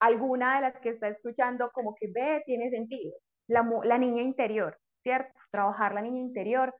alguna 0.00 0.56
de 0.56 0.60
las 0.62 0.76
que 0.80 0.90
está 0.90 1.08
escuchando 1.08 1.70
como 1.72 1.94
que 1.94 2.08
ve, 2.12 2.42
tiene 2.46 2.70
sentido. 2.70 3.12
La, 3.48 3.68
la 3.84 3.98
niña 3.98 4.22
interior, 4.22 4.76
¿cierto? 5.02 5.32
Trabajar 5.50 5.94
la 5.94 6.02
niña 6.02 6.20
interior 6.20 6.74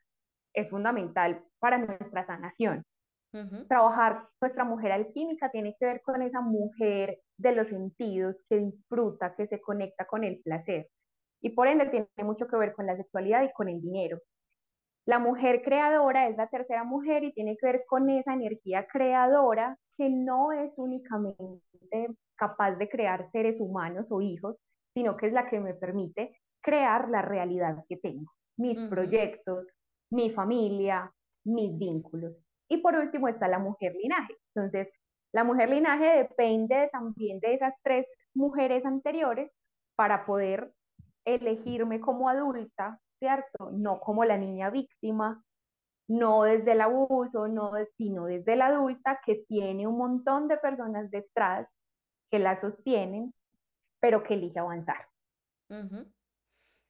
es 0.54 0.68
fundamental 0.70 1.42
para 1.58 1.78
nuestra 1.78 2.26
sanación. 2.26 2.84
Trabajar 3.66 4.28
nuestra 4.40 4.62
mujer 4.64 4.92
alquímica 4.92 5.50
tiene 5.50 5.74
que 5.78 5.86
ver 5.86 6.02
con 6.02 6.22
esa 6.22 6.40
mujer 6.40 7.18
de 7.36 7.52
los 7.52 7.68
sentidos 7.68 8.36
que 8.48 8.58
disfruta, 8.58 9.34
que 9.36 9.46
se 9.46 9.60
conecta 9.60 10.06
con 10.06 10.24
el 10.24 10.40
placer. 10.42 10.88
Y 11.42 11.50
por 11.50 11.68
ende 11.68 11.86
tiene 11.86 12.08
mucho 12.24 12.46
que 12.46 12.56
ver 12.56 12.74
con 12.74 12.86
la 12.86 12.96
sexualidad 12.96 13.42
y 13.42 13.52
con 13.52 13.68
el 13.68 13.80
dinero. 13.80 14.18
La 15.06 15.18
mujer 15.18 15.62
creadora 15.62 16.28
es 16.28 16.36
la 16.36 16.48
tercera 16.48 16.84
mujer 16.84 17.24
y 17.24 17.32
tiene 17.32 17.56
que 17.58 17.66
ver 17.66 17.84
con 17.86 18.08
esa 18.08 18.32
energía 18.32 18.86
creadora 18.90 19.76
que 19.98 20.08
no 20.08 20.52
es 20.52 20.72
únicamente 20.76 22.08
capaz 22.36 22.76
de 22.76 22.88
crear 22.88 23.30
seres 23.30 23.60
humanos 23.60 24.06
o 24.08 24.22
hijos, 24.22 24.56
sino 24.94 25.16
que 25.16 25.26
es 25.26 25.32
la 25.32 25.48
que 25.50 25.60
me 25.60 25.74
permite 25.74 26.34
crear 26.62 27.10
la 27.10 27.20
realidad 27.20 27.84
que 27.88 27.98
tengo, 27.98 28.32
mis 28.56 28.78
proyectos, 28.88 29.66
mi 30.10 30.30
familia, 30.30 31.12
mis 31.44 31.76
vínculos. 31.78 32.32
Y 32.68 32.78
por 32.78 32.94
último 32.96 33.28
está 33.28 33.46
la 33.46 33.58
mujer 33.58 33.92
linaje. 33.94 34.34
Entonces, 34.54 34.88
la 35.34 35.42
mujer 35.42 35.68
linaje 35.68 36.18
depende 36.18 36.88
también 36.92 37.40
de 37.40 37.54
esas 37.54 37.74
tres 37.82 38.06
mujeres 38.34 38.86
anteriores 38.86 39.50
para 39.96 40.26
poder 40.26 40.72
elegirme 41.24 42.00
como 42.00 42.28
adulta, 42.28 43.00
¿cierto? 43.18 43.72
No 43.72 43.98
como 43.98 44.24
la 44.24 44.38
niña 44.38 44.70
víctima, 44.70 45.42
no 46.06 46.44
desde 46.44 46.70
el 46.72 46.82
abuso, 46.82 47.48
no, 47.48 47.72
sino 47.96 48.26
desde 48.26 48.54
la 48.54 48.68
adulta 48.68 49.20
que 49.26 49.44
tiene 49.48 49.88
un 49.88 49.98
montón 49.98 50.46
de 50.46 50.56
personas 50.56 51.10
detrás 51.10 51.66
que 52.30 52.38
la 52.38 52.60
sostienen, 52.60 53.34
pero 54.00 54.22
que 54.22 54.34
elige 54.34 54.60
avanzar. 54.60 55.08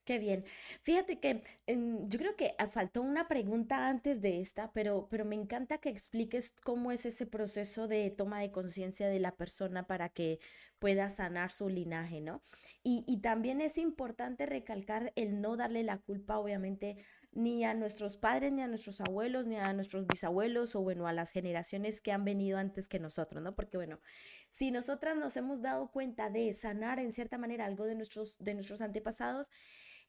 Qué 0.04 0.18
bien. 0.18 0.44
Fíjate 0.82 1.18
que 1.18 1.42
em, 1.66 2.06
yo 2.11 2.18
creo 2.18 2.37
que 2.37 2.54
faltó 2.70 3.00
una 3.00 3.26
pregunta 3.26 3.88
antes 3.88 4.20
de 4.20 4.42
esta, 4.42 4.70
pero, 4.73 5.08
pero 5.11 5.25
me 5.25 5.34
encanta 5.34 5.78
que 5.78 5.88
expliques 5.88 6.50
cómo 6.62 6.92
es 6.92 7.06
ese 7.06 7.25
proceso 7.26 7.88
de 7.88 8.11
toma 8.11 8.40
de 8.40 8.50
conciencia 8.50 9.08
de 9.08 9.18
la 9.18 9.34
persona 9.34 9.87
para 9.87 10.11
que 10.11 10.40
pueda 10.78 11.08
sanar 11.08 11.50
su 11.50 11.70
linaje, 11.70 12.20
¿no? 12.20 12.42
Y, 12.82 13.02
y 13.06 13.23
también 13.23 13.62
es 13.62 13.78
importante 13.78 14.44
recalcar 14.44 15.12
el 15.16 15.40
no 15.40 15.56
darle 15.56 15.82
la 15.84 15.96
culpa, 15.96 16.37
obviamente, 16.38 16.99
ni 17.32 17.64
a 17.64 17.73
nuestros 17.73 18.16
padres, 18.18 18.52
ni 18.52 18.61
a 18.62 18.68
nuestros 18.68 19.00
abuelos, 19.00 19.46
ni 19.46 19.56
a 19.56 19.73
nuestros 19.73 20.06
bisabuelos, 20.06 20.76
o 20.76 20.82
bueno, 20.82 21.06
a 21.08 21.14
las 21.14 21.30
generaciones 21.30 22.02
que 22.02 22.12
han 22.12 22.25
venido 22.26 22.58
antes 22.58 22.88
que 22.88 22.99
nosotros, 23.00 23.42
¿no? 23.42 23.54
Porque 23.56 23.78
bueno, 23.78 24.00
si 24.50 24.70
nosotras 24.70 25.16
nos 25.16 25.37
hemos 25.38 25.62
dado 25.62 25.90
cuenta 25.90 26.28
de 26.30 26.52
sanar 26.52 26.99
en 27.00 27.11
cierta 27.11 27.38
manera 27.38 27.64
algo 27.64 27.87
de 27.87 27.94
nuestros, 27.94 28.37
de 28.38 28.54
nuestros 28.54 28.82
antepasados, 28.82 29.50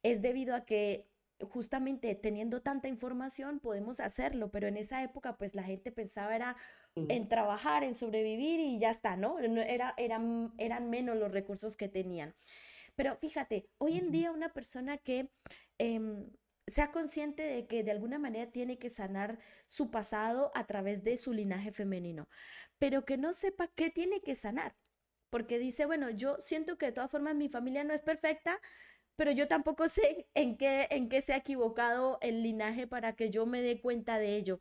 es 0.06 0.22
debido 0.22 0.54
a 0.54 0.66
que 0.66 1.08
justamente 1.50 2.14
teniendo 2.16 2.62
tanta 2.62 2.88
información 2.88 3.60
podemos 3.60 4.00
hacerlo, 4.00 4.52
pero 4.52 4.68
en 4.68 4.78
esa 4.78 5.02
época 5.04 5.36
pues 5.36 5.56
la 5.56 5.64
gente 5.64 5.92
pensaba 5.92 6.36
era 6.36 6.56
en 6.96 7.28
trabajar, 7.28 7.84
en 7.84 7.96
sobrevivir 7.96 8.60
y 8.60 8.80
ya 8.80 8.92
está, 8.92 9.18
¿no? 9.18 9.40
Era, 9.40 9.96
eran, 9.98 10.54
eran 10.58 10.90
menos 10.90 11.18
los 11.18 11.32
recursos 11.32 11.76
que 11.76 11.90
tenían. 11.90 12.36
Pero 12.96 13.18
fíjate, 13.18 13.68
hoy 13.80 13.98
en 13.98 14.12
día 14.12 14.32
una 14.32 14.54
persona 14.54 14.98
que 14.98 15.30
em, 15.80 16.30
sea 16.68 16.92
consciente 16.92 17.42
de 17.42 17.68
que 17.68 17.84
de 17.84 17.92
alguna 17.92 18.20
manera 18.20 18.52
tiene 18.52 18.78
que 18.78 18.90
sanar 18.90 19.40
su 19.66 19.90
pasado 19.90 20.52
a 20.54 20.66
través 20.68 21.04
de 21.04 21.18
su 21.18 21.34
linaje 21.34 21.72
femenino, 21.72 22.30
pero 22.78 23.06
que 23.06 23.18
no 23.18 23.34
sepa 23.34 23.72
qué 23.76 23.90
tiene 23.90 24.22
que 24.22 24.36
sanar, 24.36 24.76
porque 25.32 25.60
dice, 25.60 25.86
bueno, 25.86 26.12
yo 26.12 26.38
siento 26.40 26.78
que 26.78 26.86
de 26.88 26.92
todas 26.94 27.12
formas 27.12 27.36
mi 27.36 27.50
familia 27.50 27.84
no 27.84 27.94
es 27.94 28.02
perfecta, 28.02 28.62
pero 29.16 29.32
yo 29.32 29.48
tampoco 29.48 29.88
sé 29.88 30.28
en 30.34 30.58
qué, 30.58 30.88
en 30.92 31.10
qué 31.10 31.22
se 31.22 31.34
ha 31.34 31.38
equivocado 31.38 32.18
el 32.22 32.44
linaje 32.44 32.88
para 32.88 33.16
que 33.16 33.30
yo 33.30 33.46
me 33.46 33.62
dé 33.62 33.82
cuenta 33.82 34.20
de 34.20 34.36
ello. 34.36 34.60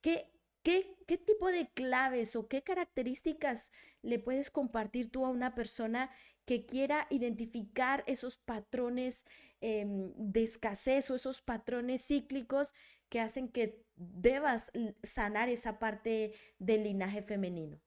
¿Qué, 0.00 0.30
qué, 0.62 0.96
qué 1.06 1.18
tipo 1.18 1.48
de 1.50 1.68
claves 1.72 2.36
o 2.36 2.48
qué 2.48 2.62
características 2.62 3.70
le 4.02 4.18
puedes 4.18 4.50
compartir 4.50 5.10
tú 5.10 5.24
a 5.24 5.30
una 5.30 5.54
persona 5.54 6.10
que 6.44 6.66
quiera 6.66 7.06
identificar 7.10 8.02
esos 8.06 8.36
patrones 8.36 9.24
em, 9.60 10.12
de 10.16 10.42
escasez 10.42 11.10
o 11.10 11.14
esos 11.14 11.40
patrones 11.40 12.06
cíclicos 12.06 12.74
que 13.08 13.20
hacen 13.20 13.48
que 13.48 13.84
debas 13.94 14.72
sanar 15.02 15.48
esa 15.48 15.78
parte 15.78 16.34
del 16.58 16.84
linaje 16.84 17.22
femenino? 17.22 17.78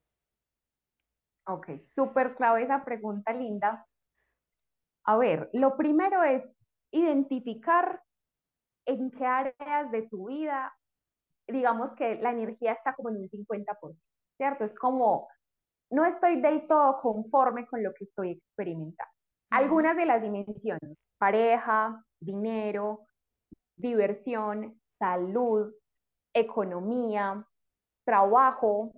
Ok, 1.48 1.70
súper 1.96 2.36
clave 2.36 2.64
esa 2.64 2.84
pregunta, 2.84 3.34
Linda, 3.34 3.88
a 5.06 5.18
ver, 5.18 5.50
lo 5.54 5.78
primero 5.78 6.24
es 6.24 6.44
identificar 6.92 8.02
en 8.86 9.12
qué 9.12 9.26
áreas 9.26 9.92
de 9.92 10.08
tu 10.10 10.28
vida, 10.28 10.74
digamos 11.48 11.92
que 11.96 12.16
la 12.16 12.32
energía 12.32 12.74
está 12.74 12.94
como 12.96 13.10
en 13.10 13.18
un 13.18 13.30
50%, 13.30 13.98
¿cierto? 14.38 14.66
Es 14.66 14.76
como, 14.76 15.28
no 15.92 16.06
estoy 16.06 16.42
del 16.42 16.68
todo 16.68 17.02
conforme 17.02 17.68
con 17.68 17.84
lo 17.84 17.94
que 17.94 18.06
estoy 18.06 18.32
experimentando. 18.32 19.12
Algunas 19.52 19.96
de 19.96 20.06
las 20.06 20.22
dimensiones, 20.22 20.98
pareja, 21.18 22.04
dinero, 22.20 23.06
diversión, 23.76 24.80
salud, 24.98 25.72
economía, 26.34 27.46
trabajo, 28.06 28.92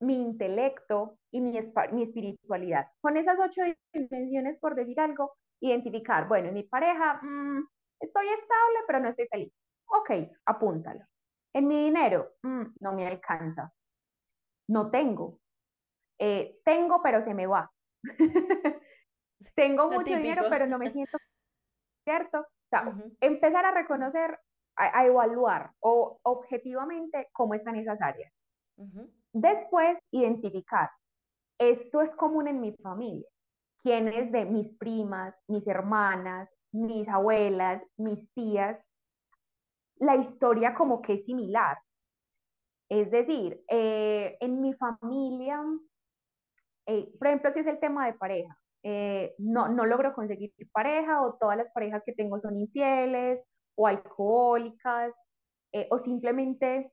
mi 0.00 0.14
intelecto 0.14 1.18
y 1.32 1.40
mi, 1.40 1.58
mi 1.92 2.02
espiritualidad. 2.02 2.86
Con 3.00 3.16
esas 3.16 3.38
ocho 3.38 3.62
dimensiones, 3.92 4.58
por 4.60 4.74
decir 4.74 4.98
algo, 5.00 5.34
identificar, 5.60 6.28
bueno, 6.28 6.48
en 6.48 6.54
mi 6.54 6.62
pareja 6.62 7.20
mm, 7.22 7.66
estoy 8.00 8.28
estable, 8.28 8.78
pero 8.86 9.00
no 9.00 9.08
estoy 9.08 9.26
feliz. 9.28 9.52
Ok, 9.86 10.10
apúntalo. 10.46 11.04
En 11.54 11.66
mi 11.66 11.84
dinero, 11.84 12.34
mm, 12.42 12.64
no 12.80 12.92
me 12.92 13.06
alcanza. 13.06 13.72
No 14.68 14.90
tengo. 14.90 15.38
Eh, 16.18 16.60
tengo, 16.64 17.02
pero 17.02 17.24
se 17.24 17.34
me 17.34 17.46
va. 17.46 17.70
tengo 19.54 19.90
mucho 19.90 20.02
dinero, 20.04 20.44
pero 20.48 20.66
no 20.66 20.78
me 20.78 20.90
siento 20.90 21.18
cierto. 22.04 22.40
O 22.40 22.68
sea, 22.70 22.94
empezar 23.20 23.64
a 23.64 23.70
reconocer, 23.70 24.38
a, 24.76 25.06
evaluar 25.06 25.72
o 25.80 26.20
objetivamente 26.22 27.28
cómo 27.32 27.54
están 27.54 27.76
esas 27.76 28.00
áreas. 28.00 28.32
Después, 29.32 29.98
identificar, 30.10 30.90
esto 31.58 32.02
es 32.02 32.10
común 32.16 32.48
en 32.48 32.60
mi 32.60 32.72
familia. 32.76 33.26
¿Quiénes 33.82 34.32
de 34.32 34.44
mis 34.44 34.68
primas, 34.78 35.34
mis 35.48 35.66
hermanas, 35.66 36.48
mis 36.72 37.08
abuelas, 37.08 37.82
mis 37.96 38.18
tías? 38.34 38.78
La 39.96 40.16
historia 40.16 40.74
como 40.74 41.02
que 41.02 41.14
es 41.14 41.24
similar. 41.24 41.78
Es 42.88 43.10
decir, 43.10 43.62
eh, 43.68 44.36
en 44.40 44.62
mi 44.62 44.72
familia, 44.74 45.62
eh, 46.86 47.12
por 47.18 47.28
ejemplo, 47.28 47.52
si 47.52 47.60
es 47.60 47.66
el 47.66 47.80
tema 47.80 48.06
de 48.06 48.14
pareja, 48.14 48.56
eh, 48.82 49.34
no, 49.38 49.68
no 49.68 49.84
logro 49.84 50.14
conseguir 50.14 50.52
pareja 50.72 51.22
o 51.22 51.34
todas 51.34 51.56
las 51.56 51.70
parejas 51.72 52.02
que 52.06 52.14
tengo 52.14 52.40
son 52.40 52.56
infieles 52.56 53.40
o 53.74 53.86
alcohólicas 53.86 55.12
o 55.90 55.98
simplemente 55.98 56.90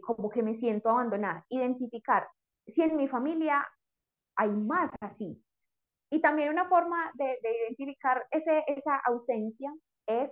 como 0.00 0.30
que 0.30 0.42
me 0.42 0.58
siento 0.58 0.88
abandonada. 0.88 1.44
Identificar 1.48 2.26
si 2.66 2.82
en 2.82 2.96
mi 2.96 3.08
familia 3.08 3.66
hay 4.36 4.50
más 4.50 4.90
así. 5.00 5.42
Y 6.10 6.20
también 6.20 6.50
una 6.50 6.68
forma 6.68 7.10
de, 7.14 7.38
identificar 7.42 8.24
ese, 8.30 8.64
esa 8.66 8.96
ausencia 9.04 9.72
es, 10.06 10.30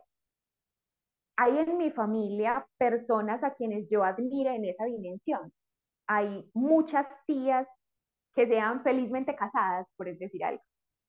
hay 1.37 1.59
en 1.59 1.76
mi 1.76 1.90
familia 1.90 2.66
personas 2.78 3.43
a 3.45 3.55
quienes 3.55 3.88
yo 3.90 4.02
admire 4.02 4.55
en 4.55 4.64
esa 4.64 4.85
dimensión. 4.85 5.52
Hay 6.07 6.49
muchas 6.55 7.07
tías 7.26 7.66
que 8.35 8.47
sean 8.47 8.83
felizmente 8.83 9.35
casadas, 9.35 9.87
por 9.97 10.07
decir 10.16 10.45
algo. 10.45 10.62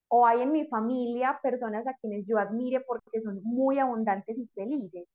O 0.10 0.25
hay 0.25 0.41
en 0.41 0.51
mi 0.51 0.67
familia 0.67 1.39
personas 1.41 1.86
a 1.88 1.93
quienes 2.01 2.25
yo 2.27 2.38
admire 2.38 2.81
porque 2.81 3.22
son 3.22 3.41
muy 3.43 3.79
abundantes 3.79 4.38
y 4.38 4.48
felices 4.53 5.07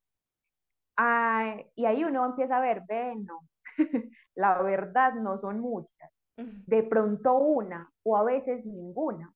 y 1.74 1.86
ahí 1.86 2.04
uno 2.04 2.26
empieza 2.26 2.58
a 2.58 2.60
ver, 2.60 2.82
ve, 2.86 3.14
no, 3.16 3.40
la 4.34 4.62
verdad 4.62 5.14
no 5.14 5.40
son 5.40 5.60
muchas. 5.60 6.10
De 6.36 6.82
pronto 6.82 7.34
una 7.34 7.90
o 8.02 8.16
a 8.16 8.24
veces 8.24 8.64
ninguna. 8.64 9.32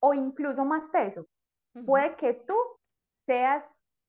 O 0.00 0.14
incluso 0.14 0.64
más 0.64 0.90
teso. 0.90 1.26
Puede 1.86 2.16
que 2.16 2.34
tú 2.46 2.54
seas 3.26 3.64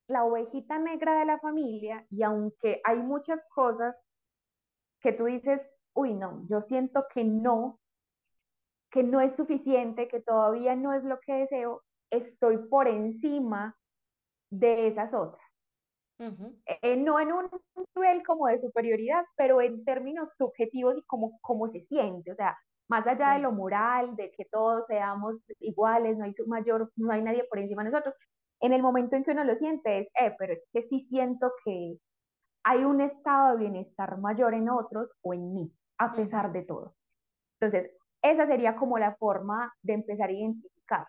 la 0.08 0.24
ovejita 0.24 0.77
negra 0.77 1.20
de 1.20 1.25
la 1.25 1.39
familia 1.39 2.05
y 2.10 2.24
aunque 2.24 2.82
hay 2.84 2.98
muchas 2.98 3.39
cosas 3.53 3.96
que 5.01 5.13
tú 5.13 5.25
dices, 5.25 5.62
uy, 5.94 6.13
no, 6.13 6.46
yo 6.48 6.62
siento 6.63 7.05
que 7.13 7.24
no, 7.24 7.79
que 8.91 9.03
no 9.03 9.20
es 9.22 9.36
suficiente, 9.36 10.08
que 10.08 10.22
todavía 10.22 10.75
no 10.75 10.94
es 10.94 11.03
lo 11.03 11.20
que 11.20 11.34
deseo, 11.34 11.84
estoy 12.12 12.58
por 12.70 12.88
encima 12.88 13.75
de 14.51 14.88
esas 14.88 15.13
otras. 15.13 15.45
Eh, 16.17 16.95
no 16.98 17.19
en 17.19 17.31
un 17.34 17.50
nivel 17.95 18.24
como 18.25 18.48
de 18.48 18.62
superioridad, 18.62 19.25
pero 19.36 19.62
en 19.62 19.84
términos 19.84 20.29
subjetivos 20.38 20.98
y 20.98 21.03
como 21.03 21.39
cómo 21.41 21.69
se 21.72 21.81
siente, 21.88 22.31
o 22.31 22.36
sea, 22.36 22.57
más 22.88 23.05
allá 23.07 23.34
de 23.34 23.39
lo 23.39 23.51
moral, 23.51 24.15
de 24.15 24.31
que 24.31 24.45
todos 24.45 24.86
seamos 24.88 25.36
iguales, 25.60 26.17
no 26.17 26.25
hay 26.25 26.34
mayor, 26.48 26.91
no 26.95 27.12
hay 27.12 27.22
nadie 27.22 27.43
por 27.50 27.60
encima 27.60 27.84
de 27.84 27.89
nosotros, 27.91 28.15
en 28.62 28.74
el 28.74 28.81
momento 28.81 29.15
en 29.15 29.24
que 29.24 29.31
uno 29.31 29.43
lo 29.43 29.55
siente 29.57 30.00
es, 30.00 30.07
eh, 30.19 30.36
pero 30.38 30.53
es 30.53 30.62
que 30.72 30.88
sí 30.88 31.05
siento 31.10 31.51
que 31.65 31.98
hay 32.63 32.84
un 32.84 33.01
estado 33.01 33.53
de 33.53 33.63
bienestar 33.63 34.17
mayor 34.19 34.53
en 34.53 34.69
otros 34.69 35.10
o 35.22 35.34
en 35.34 35.53
mí, 35.53 35.72
a 36.00 36.13
pesar 36.13 36.51
de 36.51 36.63
todo. 36.63 36.95
Entonces, 37.60 37.91
esa 38.22 38.48
sería 38.48 38.75
como 38.75 38.98
la 38.98 39.15
forma 39.17 39.74
de 39.84 39.93
empezar 39.93 40.29
a 40.29 40.34
identificar. 40.34 41.07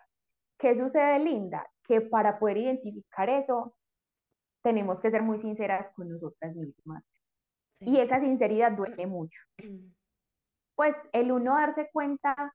¿Qué 0.59 0.77
sucede, 0.77 1.19
Linda? 1.19 1.65
Que 1.87 2.01
para 2.01 2.39
poder 2.39 2.57
identificar 2.57 3.29
eso, 3.29 3.76
tenemos 4.63 4.99
que 4.99 5.11
ser 5.11 5.21
muy 5.21 5.41
sinceras 5.41 5.93
con 5.95 6.09
nosotras 6.09 6.55
mismas. 6.55 7.03
Y 7.79 7.99
esa 7.99 8.19
sinceridad 8.19 8.71
duele 8.71 9.05
mucho. 9.05 9.39
Pues 10.75 10.95
el 11.13 11.31
uno 11.31 11.55
darse 11.55 11.89
cuenta 11.91 12.53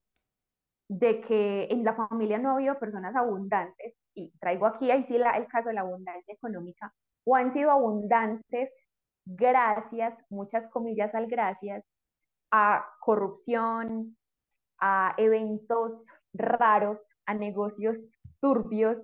de 0.88 1.20
que 1.22 1.64
en 1.70 1.84
la 1.84 1.94
familia 1.94 2.38
no 2.38 2.50
ha 2.50 2.54
habido 2.54 2.78
personas 2.78 3.14
abundantes, 3.16 3.94
y 4.14 4.30
traigo 4.38 4.66
aquí 4.66 4.90
ahí 4.90 5.04
sí 5.08 5.16
el 5.16 5.46
caso 5.46 5.68
de 5.68 5.74
la 5.74 5.80
abundancia 5.82 6.34
económica, 6.34 6.92
o 7.24 7.36
han 7.36 7.52
sido 7.52 7.70
abundantes 7.70 8.70
gracias, 9.24 10.14
muchas 10.28 10.70
comillas 10.70 11.14
al 11.14 11.26
gracias, 11.26 11.84
a 12.50 12.84
corrupción, 13.00 14.16
a 14.78 15.14
eventos 15.16 16.02
raros, 16.34 16.98
a 17.26 17.34
negocios 17.34 17.96
turbios, 18.40 18.98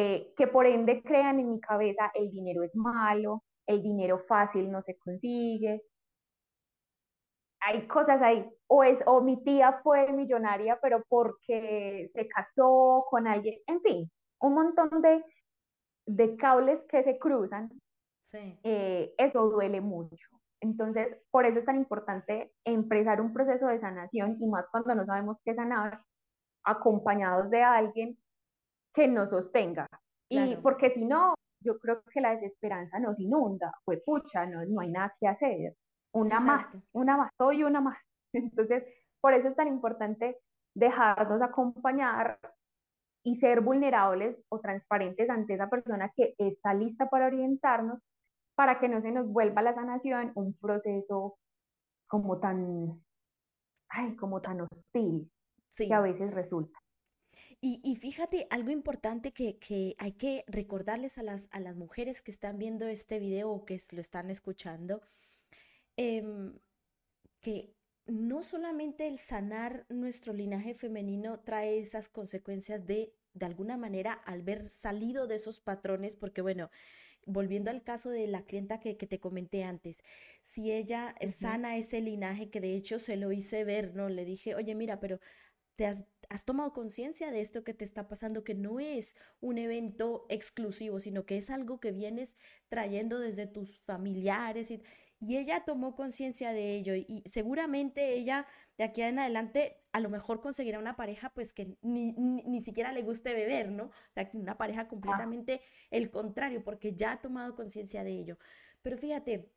eh, 0.00 0.32
que 0.36 0.46
por 0.46 0.64
ende 0.64 1.02
crean 1.02 1.40
en 1.40 1.50
mi 1.50 1.60
cabeza 1.60 2.12
el 2.14 2.30
dinero 2.30 2.62
es 2.62 2.72
malo, 2.76 3.42
el 3.66 3.82
dinero 3.82 4.20
fácil 4.28 4.70
no 4.70 4.80
se 4.82 4.96
consigue. 4.96 5.82
Hay 7.58 7.84
cosas 7.88 8.22
ahí. 8.22 8.48
O, 8.68 8.84
es, 8.84 8.96
o 9.06 9.20
mi 9.22 9.42
tía 9.42 9.80
fue 9.82 10.12
millonaria, 10.12 10.78
pero 10.80 11.02
porque 11.08 12.12
se 12.14 12.28
casó 12.28 13.06
con 13.10 13.26
alguien. 13.26 13.58
En 13.66 13.80
fin, 13.80 14.08
un 14.40 14.54
montón 14.54 15.02
de, 15.02 15.24
de 16.06 16.36
cables 16.36 16.78
que 16.88 17.02
se 17.02 17.18
cruzan. 17.18 17.68
Sí. 18.22 18.56
Eh, 18.62 19.12
eso 19.18 19.50
duele 19.50 19.80
mucho. 19.80 20.28
Entonces, 20.60 21.08
por 21.32 21.44
eso 21.44 21.58
es 21.58 21.64
tan 21.64 21.76
importante 21.76 22.52
empezar 22.64 23.20
un 23.20 23.32
proceso 23.32 23.66
de 23.66 23.80
sanación 23.80 24.36
y 24.38 24.46
más 24.46 24.64
cuando 24.70 24.94
no 24.94 25.04
sabemos 25.06 25.38
qué 25.44 25.56
sanar, 25.56 26.02
acompañados 26.62 27.50
de 27.50 27.62
alguien 27.64 28.16
que 28.98 29.06
nos 29.06 29.30
sostenga. 29.30 29.86
Y 30.28 30.56
porque 30.56 30.90
si 30.90 31.04
no, 31.04 31.34
yo 31.60 31.78
creo 31.78 32.02
que 32.12 32.20
la 32.20 32.34
desesperanza 32.34 32.98
nos 32.98 33.18
inunda, 33.18 33.72
pues 33.84 34.02
pucha, 34.04 34.44
no, 34.44 34.64
no 34.66 34.80
hay 34.80 34.90
nada 34.90 35.14
que 35.18 35.28
hacer. 35.28 35.74
Una 36.12 36.40
más, 36.40 36.66
una 36.92 37.16
más, 37.16 37.30
soy 37.38 37.62
una 37.62 37.80
más. 37.80 37.98
Entonces, 38.32 38.84
por 39.20 39.34
eso 39.34 39.48
es 39.48 39.56
tan 39.56 39.68
importante 39.68 40.38
dejarnos 40.74 41.40
acompañar 41.40 42.38
y 43.24 43.36
ser 43.38 43.60
vulnerables 43.60 44.36
o 44.48 44.60
transparentes 44.60 45.30
ante 45.30 45.54
esa 45.54 45.68
persona 45.68 46.10
que 46.16 46.34
está 46.38 46.74
lista 46.74 47.08
para 47.08 47.26
orientarnos 47.26 48.00
para 48.54 48.80
que 48.80 48.88
no 48.88 49.00
se 49.00 49.12
nos 49.12 49.28
vuelva 49.28 49.62
la 49.62 49.74
sanación 49.74 50.32
un 50.34 50.54
proceso 50.54 51.38
como 52.08 52.40
tan, 52.40 53.00
ay, 53.90 54.16
como 54.16 54.40
tan 54.40 54.62
hostil 54.62 55.30
que 55.76 55.94
a 55.94 56.00
veces 56.00 56.32
resulta. 56.32 56.78
Y, 57.60 57.96
fíjate, 57.96 58.46
algo 58.50 58.70
importante 58.70 59.32
que, 59.32 59.96
hay 59.98 60.12
que 60.12 60.44
recordarles 60.46 61.18
a 61.18 61.24
las, 61.24 61.48
a 61.50 61.58
las 61.58 61.74
mujeres 61.74 62.22
que 62.22 62.30
están 62.30 62.56
viendo 62.56 62.86
este 62.86 63.18
video 63.18 63.50
o 63.50 63.64
que 63.64 63.80
lo 63.90 64.00
están 64.00 64.30
escuchando, 64.30 65.02
em, 65.96 66.56
que 67.40 67.74
no 68.06 68.42
solamente 68.42 69.08
el 69.08 69.18
sanar 69.18 69.86
nuestro 69.88 70.32
linaje 70.32 70.74
femenino 70.74 71.40
trae 71.40 71.80
esas 71.80 72.08
consecuencias 72.08 72.86
de, 72.86 73.12
de 73.34 73.46
alguna 73.46 73.76
manera, 73.76 74.12
al 74.12 74.42
ver 74.42 74.68
salido 74.68 75.26
de 75.26 75.34
esos 75.34 75.58
patrones, 75.58 76.14
porque 76.14 76.42
bueno, 76.42 76.70
volviendo 77.26 77.70
al 77.70 77.82
caso 77.82 78.10
de 78.10 78.26
la 78.26 78.42
clienta 78.44 78.80
que, 78.80 78.94
te 78.94 79.20
comenté 79.20 79.64
antes, 79.64 80.02
si 80.42 80.72
ella 80.72 81.14
sana 81.26 81.76
ese 81.76 82.00
linaje, 82.00 82.50
que 82.50 82.60
de 82.60 82.74
hecho 82.74 82.98
se 82.98 83.16
lo 83.16 83.32
hice 83.32 83.64
ver, 83.64 83.94
¿no? 83.94 84.08
Le 84.08 84.24
dije, 84.24 84.54
oye, 84.54 84.74
mira, 84.74 84.98
pero 85.00 85.20
te 85.78 85.86
has, 85.86 86.04
tomado 86.44 86.72
conciencia 86.72 87.30
de 87.30 87.40
esto 87.40 87.62
que 87.62 87.72
te 87.72 87.84
está 87.84 88.08
pasando, 88.08 88.42
que 88.42 88.56
no 88.56 88.80
es 88.80 89.14
un 89.40 89.58
evento 89.58 90.26
exclusivo, 90.28 90.98
sino 90.98 91.24
que 91.24 91.36
es 91.36 91.50
algo 91.50 91.78
que 91.78 91.92
vienes 91.92 92.36
trayendo 92.68 93.20
desde 93.20 93.46
tus 93.46 93.78
familiares 93.82 94.72
y, 94.72 94.82
y 95.20 95.36
ella 95.36 95.64
tomó 95.64 95.94
conciencia 95.94 96.52
de 96.52 96.74
ello 96.74 96.96
y, 96.96 97.22
seguramente 97.26 98.14
ella 98.14 98.44
de 98.76 98.82
aquí 98.82 99.02
en 99.02 99.20
adelante 99.20 99.76
a 99.92 100.00
lo 100.00 100.10
mejor 100.10 100.40
conseguirá 100.40 100.80
una 100.80 100.96
pareja 100.96 101.30
pues 101.30 101.52
que 101.52 101.76
ni, 101.82 102.10
ni, 102.12 102.60
siquiera 102.60 102.92
le 102.92 103.02
guste 103.02 103.32
beber, 103.32 103.70
¿no? 103.70 103.84
O 103.84 103.92
sea, 104.14 104.28
una 104.32 104.58
pareja 104.58 104.88
completamente 104.88 105.60
el 105.92 106.10
contrario 106.10 106.64
porque 106.64 106.96
ya 106.96 107.12
ha 107.12 107.20
tomado 107.20 107.54
conciencia 107.54 108.02
de 108.02 108.10
ello. 108.10 108.36
Pero 108.82 108.98
fíjate, 108.98 109.52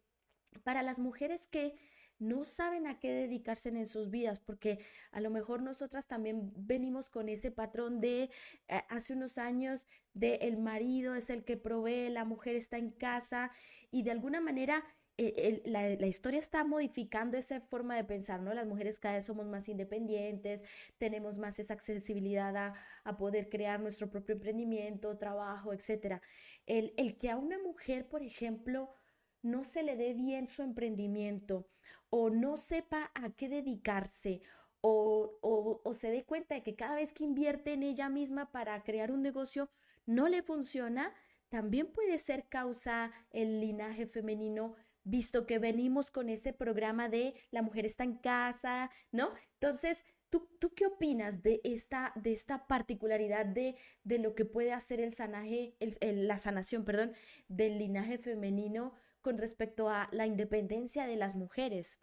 para 0.64 0.84
las 0.84 1.00
mujeres 1.00 1.48
que 1.48 1.76
no 2.22 2.44
saben 2.44 2.88
a 2.88 3.00
qué 3.00 3.12
dedicarse 3.12 3.70
en 3.70 3.86
sus 3.88 4.12
vidas, 4.12 4.40
porque 4.40 4.80
a 5.12 5.20
lo 5.20 5.30
mejor 5.30 5.62
nosotras 5.62 6.08
también 6.08 6.54
venimos 6.56 7.10
con 7.10 7.30
ese 7.30 7.52
patrón 7.52 8.00
de 8.00 8.30
eh, 8.68 8.82
hace 8.90 9.14
unos 9.14 9.38
años 9.38 9.88
de 10.14 10.36
el 10.36 10.58
marido 10.58 11.16
es 11.16 11.30
el 11.30 11.44
que 11.44 11.58
provee, 11.58 12.10
la 12.10 12.24
mujer 12.24 12.56
está 12.56 12.78
en 12.78 12.92
casa 12.92 13.52
y 13.90 14.04
de 14.04 14.12
alguna 14.12 14.40
manera 14.40 14.86
eh, 15.18 15.62
la, 15.66 16.08
historia 16.08 16.40
está 16.40 16.64
modificando 16.64 17.38
esa 17.38 17.60
forma 17.62 17.96
de 17.96 18.04
pensar, 18.04 18.42
¿no? 18.42 18.54
Las 18.54 18.66
mujeres 18.66 18.98
cada 18.98 19.16
vez 19.16 19.26
somos 19.26 19.46
más 19.46 19.68
independientes, 19.68 20.64
tenemos 20.98 21.38
más 21.38 21.60
esa 21.60 21.74
accesibilidad 21.74 22.56
a, 23.04 23.18
poder 23.18 23.50
crear 23.50 23.80
nuestro 23.80 24.10
propio 24.10 24.34
emprendimiento, 24.34 25.18
trabajo, 25.18 25.74
etc. 25.74 26.22
El, 26.66 26.94
el, 26.98 27.18
que 27.18 27.30
a 27.30 27.38
una 27.38 27.60
mujer, 27.60 28.08
por 28.08 28.24
ejemplo, 28.24 28.96
no 29.44 29.64
se 29.64 29.84
le 29.84 29.96
dé 29.96 30.14
bien 30.14 30.48
su 30.48 30.62
emprendimiento 30.62 31.68
o 32.12 32.30
no 32.30 32.58
sepa 32.58 33.10
a 33.16 33.32
qué 33.32 33.50
dedicarse 33.50 34.42
o, 34.82 35.80
o, 35.84 35.94
se 35.94 36.12
dé 36.12 36.26
cuenta 36.26 36.56
de 36.56 36.64
que 36.64 36.76
cada 36.76 36.96
vez 36.96 37.14
que 37.14 37.24
invierte 37.24 37.74
en 37.74 37.84
ella 37.84 38.10
misma 38.10 38.52
para 38.52 38.84
crear 38.84 39.12
un 39.12 39.22
negocio 39.22 39.70
no 40.06 40.28
le 40.28 40.42
funciona, 40.42 41.14
también 41.50 41.88
puede 41.92 42.18
ser 42.18 42.48
causa 42.50 43.12
el 43.32 43.60
linaje 43.60 44.08
femenino 44.08 44.76
visto 45.04 45.46
que 45.46 45.60
venimos 45.60 46.12
con 46.12 46.30
ese 46.30 46.54
programa 46.54 47.10
de 47.10 47.36
la 47.52 47.62
mujer 47.62 47.86
está 47.86 48.04
en 48.04 48.18
casa, 48.18 48.92
¿no? 49.12 49.32
Entonces, 49.54 50.06
¿tú, 50.30 50.50
tú 50.60 50.74
qué 50.76 50.86
opinas 50.86 51.42
de 51.42 51.62
esta, 51.64 52.12
de 52.16 52.34
esta 52.34 52.68
particularidad 52.68 53.46
de, 53.46 53.76
de 54.04 54.20
lo 54.20 54.36
que 54.36 54.46
puede 54.46 54.74
hacer 54.74 55.00
el 55.00 55.14
sanaje, 55.14 55.76
el, 55.80 56.28
la 56.28 56.38
sanación, 56.38 56.86
perdón, 56.86 57.14
del 57.48 57.80
linaje 57.80 58.18
femenino 58.18 58.94
con 59.22 59.38
respecto 59.38 59.90
a 59.90 60.08
la 60.12 60.26
independencia 60.26 61.06
de 61.06 61.16
las 61.16 61.36
mujeres? 61.36 62.00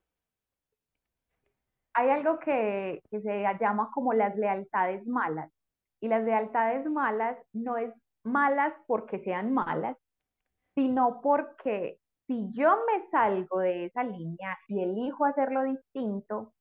Hay 1.95 2.11
algo 2.11 2.39
que, 2.39 3.03
que 3.11 3.21
se 3.21 3.43
llama 3.61 3.91
como 3.93 4.13
las 4.13 4.37
lealtades 4.37 5.07
malas. 5.07 5.51
Y 6.01 6.09
las 6.09 6.23
lealtades 6.23 6.87
malas 6.87 7.37
no 7.53 7.77
es 7.77 7.93
malas 8.23 8.73
porque 8.87 9.19
sean 9.25 9.53
malas, 9.53 9.97
sino 10.75 11.21
porque 11.21 11.99
si 12.29 12.53
yo 12.53 12.77
me 12.87 13.09
salgo 13.11 13.59
de 13.61 13.87
esa 13.87 14.05
línea 14.05 14.57
y 14.69 14.83
elijo 14.83 15.25
hacerlo 15.25 15.65
distinto, 15.65 16.53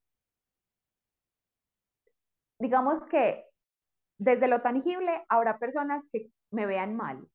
digamos 2.58 3.04
que 3.10 3.44
desde 4.18 4.48
lo 4.48 4.60
tangible 4.62 5.24
habrá 5.28 5.58
personas 5.58 6.02
que 6.10 6.30
me 6.50 6.66
vean 6.66 6.96
mal, 6.96 7.28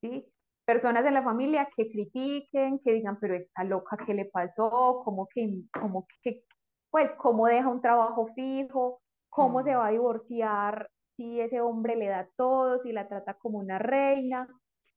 ¿sí? 0.00 0.30
Personas 0.72 1.04
en 1.04 1.14
la 1.14 1.22
familia 1.22 1.68
que 1.76 1.90
critiquen, 1.90 2.78
que 2.78 2.92
digan, 2.92 3.18
pero 3.20 3.34
esta 3.34 3.64
loca, 3.64 3.96
¿qué 4.06 4.14
le 4.14 4.24
pasó? 4.24 5.02
¿Cómo 5.04 5.28
que, 5.32 5.64
como 5.78 6.06
que, 6.22 6.44
pues, 6.90 7.10
cómo 7.18 7.46
deja 7.46 7.68
un 7.68 7.82
trabajo 7.82 8.28
fijo? 8.34 9.00
¿Cómo 9.28 9.62
se 9.62 9.74
va 9.74 9.88
a 9.88 9.90
divorciar 9.90 10.88
si 11.16 11.40
ese 11.40 11.60
hombre 11.60 11.96
le 11.96 12.08
da 12.08 12.26
todo, 12.36 12.82
si 12.82 12.92
la 12.92 13.06
trata 13.06 13.34
como 13.34 13.58
una 13.58 13.78
reina? 13.78 14.48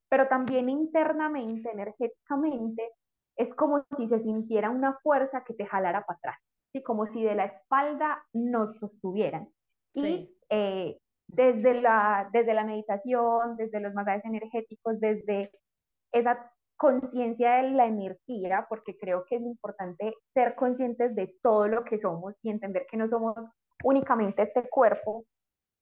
pero 0.09 0.27
también 0.27 0.69
internamente, 0.69 1.69
energéticamente, 1.71 2.89
es 3.35 3.53
como 3.55 3.83
si 3.97 4.07
se 4.07 4.23
sintiera 4.23 4.69
una 4.69 4.97
fuerza 5.03 5.43
que 5.43 5.53
te 5.53 5.65
jalara 5.65 6.05
para 6.05 6.17
atrás, 6.17 6.37
¿sí? 6.71 6.81
como 6.83 7.07
si 7.07 7.23
de 7.23 7.35
la 7.35 7.45
espalda 7.45 8.23
nos 8.33 8.77
sostuvieran. 8.77 9.49
Y 9.93 10.33
eh, 10.49 10.97
desde, 11.27 11.81
la, 11.81 12.29
desde 12.31 12.53
la 12.53 12.63
meditación, 12.63 13.57
desde 13.57 13.79
los 13.79 13.93
masajes 13.93 14.23
energéticos, 14.25 14.99
desde 14.99 15.51
esa 16.15 16.51
conciencia 16.77 17.55
de 17.55 17.71
la 17.71 17.85
energía, 17.85 18.65
porque 18.69 18.97
creo 18.97 19.25
que 19.25 19.35
es 19.35 19.41
importante 19.41 20.13
ser 20.33 20.55
conscientes 20.55 21.15
de 21.15 21.35
todo 21.41 21.67
lo 21.67 21.83
que 21.83 21.99
somos 21.99 22.33
y 22.41 22.49
entender 22.49 22.85
que 22.89 22.97
no 22.97 23.07
somos 23.09 23.35
únicamente 23.83 24.43
este 24.43 24.67
cuerpo 24.69 25.25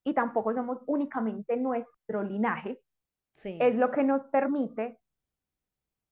y 0.04 0.14
tampoco 0.14 0.54
somos 0.54 0.80
únicamente 0.86 1.56
nuestro 1.56 2.24
linaje, 2.24 2.80
es 3.44 3.76
lo 3.76 3.90
que 3.92 4.04
nos 4.04 4.24
permite 4.28 5.00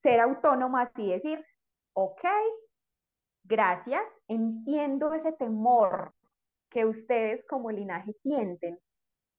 ser 0.01 0.19
autónomas 0.21 0.89
y 0.97 1.11
decir, 1.11 1.45
ok, 1.93 2.23
gracias, 3.43 4.03
entiendo 4.27 5.13
ese 5.13 5.33
temor 5.33 6.13
que 6.71 6.85
ustedes 6.85 7.45
como 7.47 7.69
linaje 7.69 8.13
sienten 8.23 8.79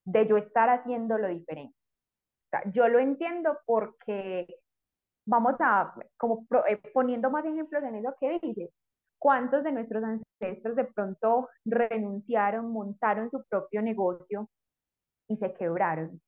de 0.04 0.26
yo 0.28 0.36
estar 0.36 0.68
haciendo 0.68 1.18
lo 1.18 1.28
diferente. 1.28 1.76
yo 2.72 2.86
lo 2.88 2.98
entiendo 2.98 3.58
porque 3.64 4.46
vamos 5.24 5.54
a, 5.60 5.94
como 6.16 6.46
eh, 6.68 6.80
poniendo 6.92 7.30
más 7.30 7.44
ejemplos 7.44 7.82
en 7.84 7.96
eso 7.96 8.14
que 8.20 8.38
dices, 8.40 8.70
¿cuántos 9.18 9.62
de 9.64 9.72
nuestros 9.72 10.02
ancestros 10.02 10.76
de 10.76 10.84
pronto 10.84 11.48
renunciaron, 11.64 12.72
montaron 12.72 13.30
su 13.30 13.42
propio 13.48 13.82
negocio 13.82 14.48
y 15.28 15.36
se 15.36 15.52
quebraron? 15.54 16.20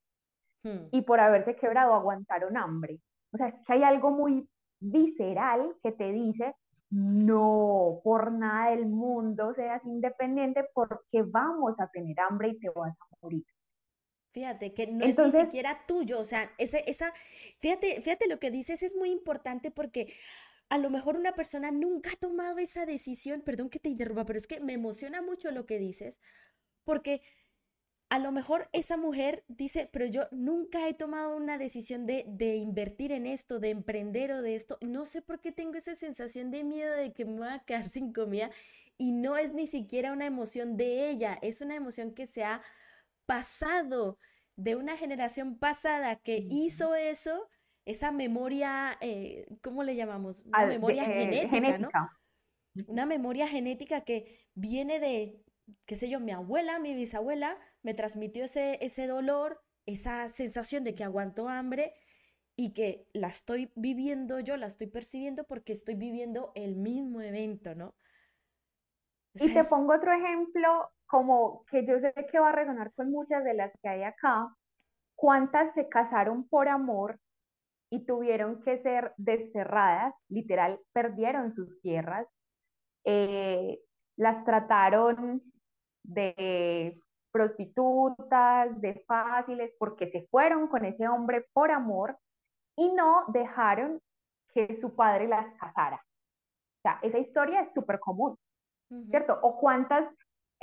Hmm. 0.62 0.88
Y 0.92 1.02
por 1.02 1.20
haberse 1.20 1.56
quebrado 1.56 1.94
aguantaron 1.94 2.56
hambre. 2.56 2.98
O 3.32 3.36
sea, 3.36 3.48
es 3.48 3.54
que 3.66 3.72
hay 3.72 3.82
algo 3.82 4.10
muy 4.10 4.48
visceral 4.80 5.74
que 5.82 5.92
te 5.92 6.12
dice, 6.12 6.54
no, 6.90 8.00
por 8.04 8.30
nada 8.30 8.70
del 8.70 8.86
mundo 8.86 9.52
seas 9.54 9.84
independiente 9.84 10.68
porque 10.72 11.22
vamos 11.22 11.74
a 11.80 11.88
tener 11.88 12.18
hambre 12.20 12.48
y 12.50 12.58
te 12.58 12.70
vas 12.70 12.92
a 12.92 13.16
morir. 13.20 13.44
Fíjate 14.34 14.74
que 14.74 14.88
no 14.88 15.04
es 15.04 15.16
ni 15.16 15.30
siquiera 15.30 15.86
tuyo, 15.86 16.18
o 16.18 16.24
sea, 16.24 16.52
ese, 16.58 16.82
esa, 16.88 17.14
fíjate, 17.60 18.02
fíjate 18.02 18.26
lo 18.26 18.40
que 18.40 18.50
dices 18.50 18.82
es 18.82 18.92
muy 18.96 19.10
importante 19.10 19.70
porque 19.70 20.12
a 20.68 20.76
lo 20.76 20.90
mejor 20.90 21.16
una 21.16 21.36
persona 21.36 21.70
nunca 21.70 22.10
ha 22.10 22.16
tomado 22.16 22.58
esa 22.58 22.84
decisión, 22.84 23.42
perdón 23.42 23.70
que 23.70 23.78
te 23.78 23.90
interrumpa, 23.90 24.24
pero 24.24 24.36
es 24.36 24.48
que 24.48 24.58
me 24.58 24.72
emociona 24.72 25.22
mucho 25.22 25.52
lo 25.52 25.66
que 25.66 25.78
dices, 25.78 26.20
porque 26.82 27.22
a 28.08 28.18
lo 28.18 28.32
mejor 28.32 28.68
esa 28.72 28.96
mujer 28.96 29.44
dice, 29.46 29.88
pero 29.92 30.04
yo 30.06 30.26
nunca 30.32 30.88
he 30.88 30.94
tomado 30.94 31.36
una 31.36 31.56
decisión 31.56 32.04
de, 32.04 32.24
de, 32.26 32.56
invertir 32.56 33.12
en 33.12 33.26
esto, 33.26 33.60
de 33.60 33.70
emprender 33.70 34.32
o 34.32 34.42
de 34.42 34.56
esto, 34.56 34.78
no 34.80 35.04
sé 35.04 35.22
por 35.22 35.40
qué 35.40 35.52
tengo 35.52 35.74
esa 35.74 35.94
sensación 35.94 36.50
de 36.50 36.64
miedo 36.64 36.92
de 36.96 37.12
que 37.12 37.24
me 37.24 37.38
voy 37.38 37.48
a 37.50 37.60
quedar 37.60 37.88
sin 37.88 38.12
comida 38.12 38.50
y 38.98 39.12
no 39.12 39.36
es 39.36 39.52
ni 39.52 39.68
siquiera 39.68 40.12
una 40.12 40.26
emoción 40.26 40.76
de 40.76 41.08
ella, 41.08 41.38
es 41.40 41.60
una 41.60 41.76
emoción 41.76 42.12
que 42.14 42.26
se 42.26 42.42
ha 42.42 42.62
pasado 43.26 44.18
de 44.56 44.76
una 44.76 44.96
generación 44.96 45.58
pasada 45.58 46.16
que 46.16 46.46
hizo 46.50 46.94
eso, 46.94 47.48
esa 47.84 48.12
memoria, 48.12 48.96
eh, 49.00 49.46
¿cómo 49.62 49.82
le 49.82 49.96
llamamos? 49.96 50.42
Una 50.46 50.66
memoria 50.66 51.04
eh, 51.04 51.48
genética, 51.48 51.78
¿no? 51.78 51.88
Una 52.86 53.06
memoria 53.06 53.48
genética 53.48 54.02
que 54.02 54.48
viene 54.54 54.98
de, 55.00 55.44
qué 55.86 55.96
sé 55.96 56.08
yo, 56.08 56.20
mi 56.20 56.32
abuela, 56.32 56.78
mi 56.78 56.94
bisabuela, 56.94 57.58
me 57.82 57.94
transmitió 57.94 58.44
ese, 58.44 58.78
ese 58.80 59.06
dolor, 59.06 59.62
esa 59.86 60.28
sensación 60.28 60.82
de 60.82 60.94
que 60.94 61.04
aguanto 61.04 61.48
hambre 61.48 61.94
y 62.56 62.72
que 62.72 63.08
la 63.12 63.28
estoy 63.28 63.72
viviendo 63.76 64.40
yo, 64.40 64.56
la 64.56 64.66
estoy 64.66 64.86
percibiendo 64.86 65.44
porque 65.44 65.72
estoy 65.72 65.94
viviendo 65.94 66.52
el 66.54 66.76
mismo 66.76 67.20
evento, 67.20 67.74
¿no? 67.74 67.94
y 69.34 69.52
te 69.52 69.64
pongo 69.64 69.94
otro 69.94 70.12
ejemplo 70.12 70.92
como 71.14 71.64
que 71.70 71.86
yo 71.86 72.00
sé 72.00 72.12
que 72.32 72.40
va 72.40 72.48
a 72.48 72.56
resonar 72.56 72.92
con 72.94 73.12
muchas 73.12 73.44
de 73.44 73.54
las 73.54 73.70
que 73.80 73.88
hay 73.88 74.02
acá, 74.02 74.52
¿cuántas 75.14 75.72
se 75.74 75.88
casaron 75.88 76.48
por 76.48 76.68
amor 76.68 77.20
y 77.88 78.04
tuvieron 78.04 78.60
que 78.62 78.82
ser 78.82 79.14
desterradas? 79.16 80.12
Literal, 80.28 80.80
perdieron 80.92 81.54
sus 81.54 81.80
tierras, 81.82 82.26
eh, 83.04 83.78
las 84.16 84.44
trataron 84.44 85.40
de 86.02 86.98
prostitutas, 87.30 88.80
de 88.80 89.04
fáciles, 89.06 89.72
porque 89.78 90.10
se 90.10 90.26
fueron 90.32 90.66
con 90.66 90.84
ese 90.84 91.06
hombre 91.06 91.46
por 91.52 91.70
amor 91.70 92.18
y 92.76 92.92
no 92.92 93.22
dejaron 93.28 94.00
que 94.52 94.80
su 94.80 94.96
padre 94.96 95.28
las 95.28 95.46
casara. 95.60 96.04
O 96.78 96.82
sea, 96.82 96.98
esa 97.02 97.18
historia 97.18 97.60
es 97.60 97.72
súper 97.72 98.00
común, 98.00 98.36
¿cierto? 99.10 99.38
O 99.42 99.60
cuántas 99.60 100.08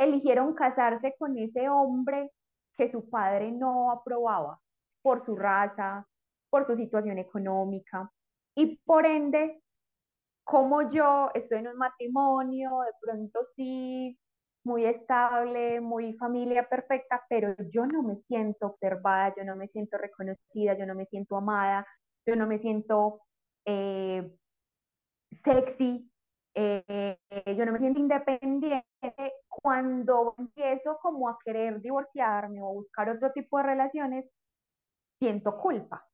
eligieron 0.04 0.54
casarse 0.54 1.16
con 1.18 1.38
ese 1.38 1.70
hombre 1.70 2.32
que 2.78 2.92
su 2.92 3.10
padre 3.10 3.52
no 3.52 3.92
aprobaba 3.92 4.60
por 5.02 5.26
su 5.26 5.36
raza, 5.36 6.06
por 6.50 6.68
su 6.68 6.76
situación 6.76 7.18
económica. 7.18 8.12
Y 8.56 8.78
por 8.86 9.06
ende, 9.06 9.62
como 10.44 10.92
yo 10.92 11.30
estoy 11.34 11.60
en 11.60 11.70
un 11.70 11.78
matrimonio, 11.78 12.82
de 12.82 12.92
pronto 13.02 13.40
sí, 13.56 14.18
muy 14.64 14.86
estable, 14.86 15.82
muy 15.82 16.14
familia 16.18 16.68
perfecta, 16.68 17.24
pero 17.30 17.56
yo 17.72 17.86
no 17.86 18.04
me 18.04 18.18
siento 18.28 18.68
observada, 18.68 19.34
yo 19.36 19.44
no 19.44 19.56
me 19.56 19.68
siento 19.70 19.98
reconocida, 19.98 20.78
yo 20.78 20.86
no 20.86 20.94
me 20.94 21.06
siento 21.08 21.38
amada, 21.38 21.86
yo 22.26 22.36
no 22.36 22.46
me 22.46 22.60
siento 22.60 23.22
eh, 23.66 24.32
sexy, 25.44 26.11
eh, 26.54 27.18
yo 27.58 27.66
no 27.66 27.72
me 27.72 27.80
siento 27.80 28.00
independiente 28.00 28.84
cuando 29.48 30.36
empiezo 30.38 30.98
como 31.02 31.30
a 31.30 31.38
querer 31.44 31.82
divorciarme 31.82 32.62
o 32.62 32.74
buscar 32.74 33.10
otro 33.10 33.32
tipo 33.32 33.58
de 33.58 33.64
relaciones, 33.64 34.26
siento 35.20 35.58
culpa. 35.58 36.06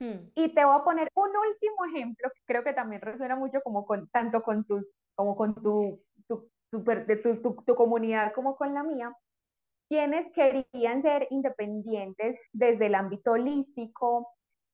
Hmm. 0.00 0.30
Y 0.34 0.54
te 0.54 0.64
voy 0.64 0.76
a 0.76 0.84
poner 0.84 1.08
un 1.14 1.28
último 1.28 1.84
ejemplo 1.94 2.30
que 2.34 2.40
creo 2.46 2.64
que 2.64 2.72
también 2.72 3.02
resuena 3.02 3.36
mucho 3.36 3.60
como 3.62 3.84
con, 3.84 4.08
tanto 4.08 4.42
con 4.42 4.64
tus, 4.64 4.86
como 5.14 5.36
con 5.36 5.54
tu, 5.54 6.02
tu, 6.26 6.50
tu, 6.70 7.62
tu 7.66 7.74
comunidad 7.74 8.32
como 8.32 8.56
con 8.56 8.72
la 8.72 8.82
mía, 8.82 9.14
quienes 9.88 10.32
querían 10.32 11.02
ser 11.02 11.26
independientes 11.30 12.38
desde 12.52 12.86
el 12.86 12.94
ámbito 12.94 13.32
holístico, 13.32 14.28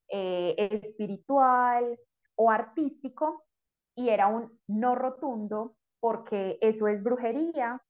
eh, 0.09 0.55
espiritual 0.83 1.99
o 2.35 2.51
artístico, 2.51 3.46
y 3.97 4.09
era 4.09 4.27
un 4.27 4.57
no 4.67 4.95
rotundo 4.95 5.75
porque 5.99 6.57
eso 6.61 6.87
es 6.87 7.03
brujería 7.03 7.81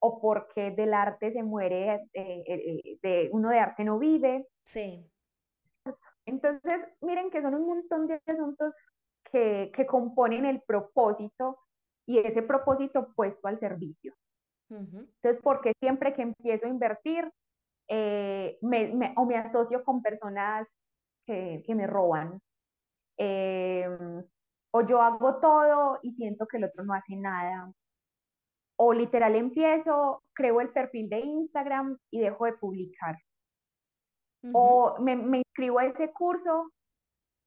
o 0.00 0.20
porque 0.20 0.72
del 0.72 0.92
arte 0.92 1.32
se 1.32 1.42
muere, 1.42 1.94
eh, 1.94 2.44
eh, 2.44 2.44
eh, 2.46 2.98
de, 3.00 3.28
uno 3.32 3.50
de 3.50 3.60
arte 3.60 3.84
no 3.84 3.98
vive. 3.98 4.46
Sí. 4.64 5.08
Entonces, 6.26 6.80
miren 7.00 7.30
que 7.30 7.40
son 7.40 7.54
un 7.54 7.66
montón 7.66 8.08
de 8.08 8.20
asuntos 8.26 8.74
que, 9.30 9.70
que 9.74 9.86
componen 9.86 10.44
el 10.44 10.60
propósito 10.62 11.60
y 12.06 12.18
ese 12.18 12.42
propósito 12.42 13.12
puesto 13.14 13.48
al 13.48 13.58
servicio. 13.60 14.12
Entonces, 14.70 15.40
porque 15.42 15.72
siempre 15.78 16.14
que 16.14 16.22
empiezo 16.22 16.66
a 16.66 16.70
invertir, 16.70 17.30
me, 17.88 18.92
me, 18.92 19.14
o 19.16 19.24
me 19.24 19.36
asocio 19.36 19.84
con 19.84 20.02
personas 20.02 20.66
que, 21.26 21.62
que 21.64 21.74
me 21.76 21.86
roban, 21.86 22.40
eh, 23.18 23.86
o 24.76 24.80
yo 24.82 25.00
hago 25.00 25.36
todo 25.36 26.00
y 26.02 26.12
siento 26.14 26.46
que 26.48 26.56
el 26.56 26.64
otro 26.64 26.82
no 26.82 26.94
hace 26.94 27.14
nada. 27.14 27.72
O 28.76 28.92
literal 28.92 29.36
empiezo, 29.36 30.24
creo 30.34 30.60
el 30.60 30.70
perfil 30.70 31.08
de 31.08 31.20
Instagram 31.20 31.96
y 32.10 32.20
dejo 32.20 32.44
de 32.44 32.54
publicar. 32.54 33.16
O 34.52 34.96
me, 34.98 35.14
me, 35.14 35.38
inscribo 35.38 35.78
a 35.78 35.86
ese 35.86 36.12
curso 36.12 36.72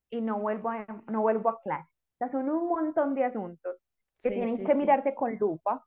y 0.09 0.21
no 0.21 0.39
vuelvo 0.39 0.69
a, 0.69 0.87
no 1.11 1.21
vuelvo 1.21 1.49
a 1.49 1.61
clase. 1.61 1.89
O 2.13 2.17
sea, 2.17 2.31
son 2.31 2.49
un 2.49 2.69
montón 2.69 3.13
de 3.13 3.25
asuntos 3.25 3.75
que 4.21 4.29
tienen 4.29 4.65
que 4.65 4.73
mirarse 4.73 5.13
con 5.13 5.35
lupa, 5.35 5.85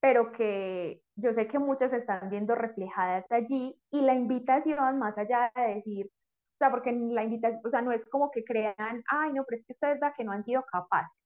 pero 0.00 0.32
que 0.32 1.02
yo 1.16 1.34
sé 1.34 1.46
que 1.46 1.58
muchas 1.58 1.92
están 1.92 2.30
viendo 2.30 2.54
reflejadas 2.54 3.30
allí 3.30 3.78
y 3.90 4.00
la 4.00 4.14
invitación, 4.14 4.98
más 4.98 5.16
allá 5.18 5.52
de 5.54 5.74
decir, 5.74 6.10
sea, 6.64 6.70
porque 6.70 6.92
la 6.92 7.24
invitación, 7.24 7.60
o 7.64 7.70
sea, 7.70 7.82
no 7.82 7.92
es 7.92 8.04
como 8.08 8.30
que 8.30 8.44
crean, 8.44 9.04
ay, 9.08 9.32
no, 9.32 9.44
pero 9.44 9.60
es 9.60 9.66
que 9.66 9.72
ustedes 9.74 10.00
da 10.00 10.14
que 10.14 10.24
no 10.24 10.32
han 10.32 10.44
sido 10.44 10.64
capaces, 10.70 11.16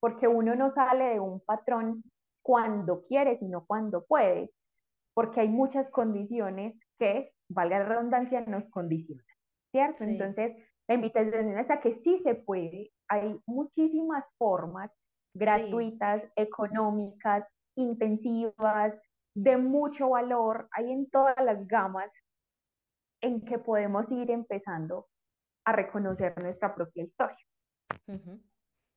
porque 0.00 0.28
uno 0.28 0.54
no 0.54 0.72
sale 0.74 1.14
de 1.14 1.20
un 1.20 1.40
patrón 1.40 2.02
cuando 2.42 3.04
quiere, 3.06 3.38
sino 3.38 3.64
cuando 3.66 4.04
puede, 4.04 4.50
porque 5.14 5.40
hay 5.40 5.48
muchas 5.48 5.88
condiciones 5.90 6.74
que, 6.98 7.32
valga 7.48 7.80
la 7.80 7.84
redundancia, 7.84 8.40
nos 8.42 8.64
condicionan, 8.70 9.24
¿cierto? 9.70 10.04
Entonces, 10.04 10.56
la 10.88 10.94
invitación 10.94 11.58
es 11.58 11.70
a 11.70 11.80
que 11.80 12.00
sí 12.02 12.20
se 12.24 12.34
puede, 12.34 12.90
hay 13.08 13.38
muchísimas 13.46 14.24
formas 14.38 14.90
gratuitas, 15.34 16.22
económicas, 16.36 17.46
intensivas, 17.76 18.94
de 19.34 19.56
mucho 19.56 20.10
valor, 20.10 20.68
hay 20.72 20.92
en 20.92 21.10
todas 21.10 21.36
las 21.44 21.66
gamas 21.66 22.10
en 23.24 23.40
que 23.40 23.58
podemos 23.58 24.04
ir 24.10 24.30
empezando 24.30 25.08
a 25.64 25.72
reconocer 25.72 26.40
nuestra 26.42 26.74
propia 26.74 27.04
historia. 27.04 27.38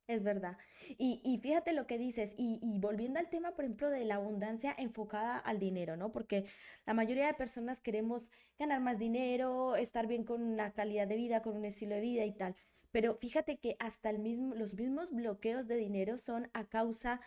Es 0.06 0.22
verdad. 0.22 0.56
Y, 0.98 1.20
y 1.24 1.38
fíjate 1.38 1.72
lo 1.72 1.86
que 1.86 1.98
dices, 1.98 2.34
y, 2.38 2.58
y 2.62 2.78
volviendo 2.78 3.18
al 3.18 3.28
tema, 3.28 3.52
por 3.52 3.64
ejemplo, 3.64 3.90
de 3.90 4.04
la 4.04 4.16
abundancia 4.16 4.74
enfocada 4.78 5.38
al 5.38 5.58
dinero, 5.58 5.96
¿no? 5.96 6.12
Porque 6.12 6.46
la 6.86 6.94
mayoría 6.94 7.26
de 7.26 7.34
personas 7.34 7.80
queremos 7.80 8.30
ganar 8.58 8.80
más 8.80 8.98
dinero, 8.98 9.76
estar 9.76 10.06
bien 10.06 10.24
con 10.24 10.42
una 10.42 10.72
calidad 10.72 11.06
de 11.06 11.16
vida, 11.16 11.42
con 11.42 11.56
un 11.56 11.64
estilo 11.64 11.94
de 11.94 12.00
vida 12.00 12.24
y 12.24 12.32
tal. 12.32 12.54
Pero 12.90 13.16
fíjate 13.16 13.58
que 13.58 13.76
hasta 13.80 14.08
el 14.10 14.18
mismo, 14.18 14.54
los 14.54 14.74
mismos 14.74 15.12
bloqueos 15.12 15.68
de 15.68 15.76
dinero 15.76 16.16
son 16.16 16.50
a 16.54 16.64
causa, 16.64 17.20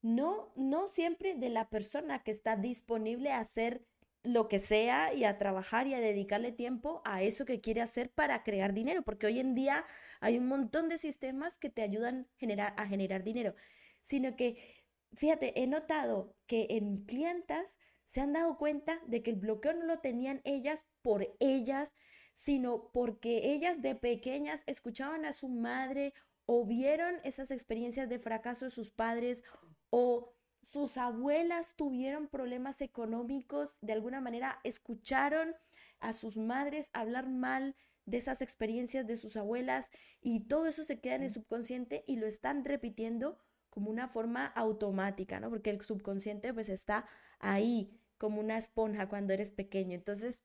no, 0.00 0.52
no 0.56 0.88
siempre 0.88 1.34
de 1.34 1.50
la 1.50 1.70
persona 1.70 2.22
que 2.22 2.30
está 2.30 2.56
disponible 2.56 3.32
a 3.32 3.40
hacer 3.40 3.84
lo 4.22 4.48
que 4.48 4.58
sea 4.58 5.12
y 5.14 5.24
a 5.24 5.38
trabajar 5.38 5.86
y 5.86 5.94
a 5.94 6.00
dedicarle 6.00 6.52
tiempo 6.52 7.02
a 7.04 7.22
eso 7.22 7.44
que 7.44 7.60
quiere 7.60 7.80
hacer 7.80 8.10
para 8.10 8.42
crear 8.44 8.72
dinero, 8.72 9.02
porque 9.02 9.26
hoy 9.26 9.40
en 9.40 9.54
día 9.54 9.84
hay 10.20 10.38
un 10.38 10.46
montón 10.46 10.88
de 10.88 10.98
sistemas 10.98 11.58
que 11.58 11.70
te 11.70 11.82
ayudan 11.82 12.28
a 12.76 12.86
generar 12.86 13.24
dinero, 13.24 13.54
sino 14.00 14.36
que, 14.36 14.84
fíjate, 15.14 15.60
he 15.60 15.66
notado 15.66 16.36
que 16.46 16.66
en 16.70 17.04
clientas 17.04 17.78
se 18.04 18.20
han 18.20 18.32
dado 18.32 18.58
cuenta 18.58 19.00
de 19.06 19.22
que 19.22 19.30
el 19.30 19.36
bloqueo 19.36 19.74
no 19.74 19.86
lo 19.86 19.98
tenían 20.00 20.40
ellas 20.44 20.84
por 21.02 21.34
ellas, 21.40 21.96
sino 22.32 22.90
porque 22.92 23.52
ellas 23.54 23.82
de 23.82 23.94
pequeñas 23.94 24.62
escuchaban 24.66 25.24
a 25.24 25.32
su 25.32 25.48
madre 25.48 26.14
o 26.46 26.64
vieron 26.66 27.16
esas 27.24 27.50
experiencias 27.50 28.08
de 28.08 28.18
fracaso 28.18 28.66
de 28.66 28.70
sus 28.70 28.90
padres 28.90 29.42
o 29.90 30.34
sus 30.62 30.96
abuelas 30.96 31.74
tuvieron 31.76 32.28
problemas 32.28 32.80
económicos, 32.80 33.78
de 33.80 33.92
alguna 33.92 34.20
manera 34.20 34.60
escucharon 34.64 35.54
a 36.00 36.12
sus 36.12 36.36
madres 36.36 36.90
hablar 36.92 37.28
mal 37.28 37.76
de 38.06 38.16
esas 38.16 38.42
experiencias 38.42 39.06
de 39.06 39.16
sus 39.16 39.36
abuelas 39.36 39.90
y 40.20 40.40
todo 40.40 40.66
eso 40.66 40.84
se 40.84 41.00
queda 41.00 41.16
en 41.16 41.24
el 41.24 41.30
subconsciente 41.30 42.04
y 42.06 42.16
lo 42.16 42.26
están 42.26 42.64
repitiendo 42.64 43.38
como 43.70 43.90
una 43.90 44.08
forma 44.08 44.46
automática, 44.46 45.40
¿no? 45.40 45.50
Porque 45.50 45.70
el 45.70 45.80
subconsciente 45.82 46.52
pues 46.52 46.68
está 46.68 47.06
ahí 47.38 47.98
como 48.18 48.40
una 48.40 48.58
esponja 48.58 49.08
cuando 49.08 49.32
eres 49.32 49.50
pequeño. 49.50 49.94
Entonces, 49.94 50.44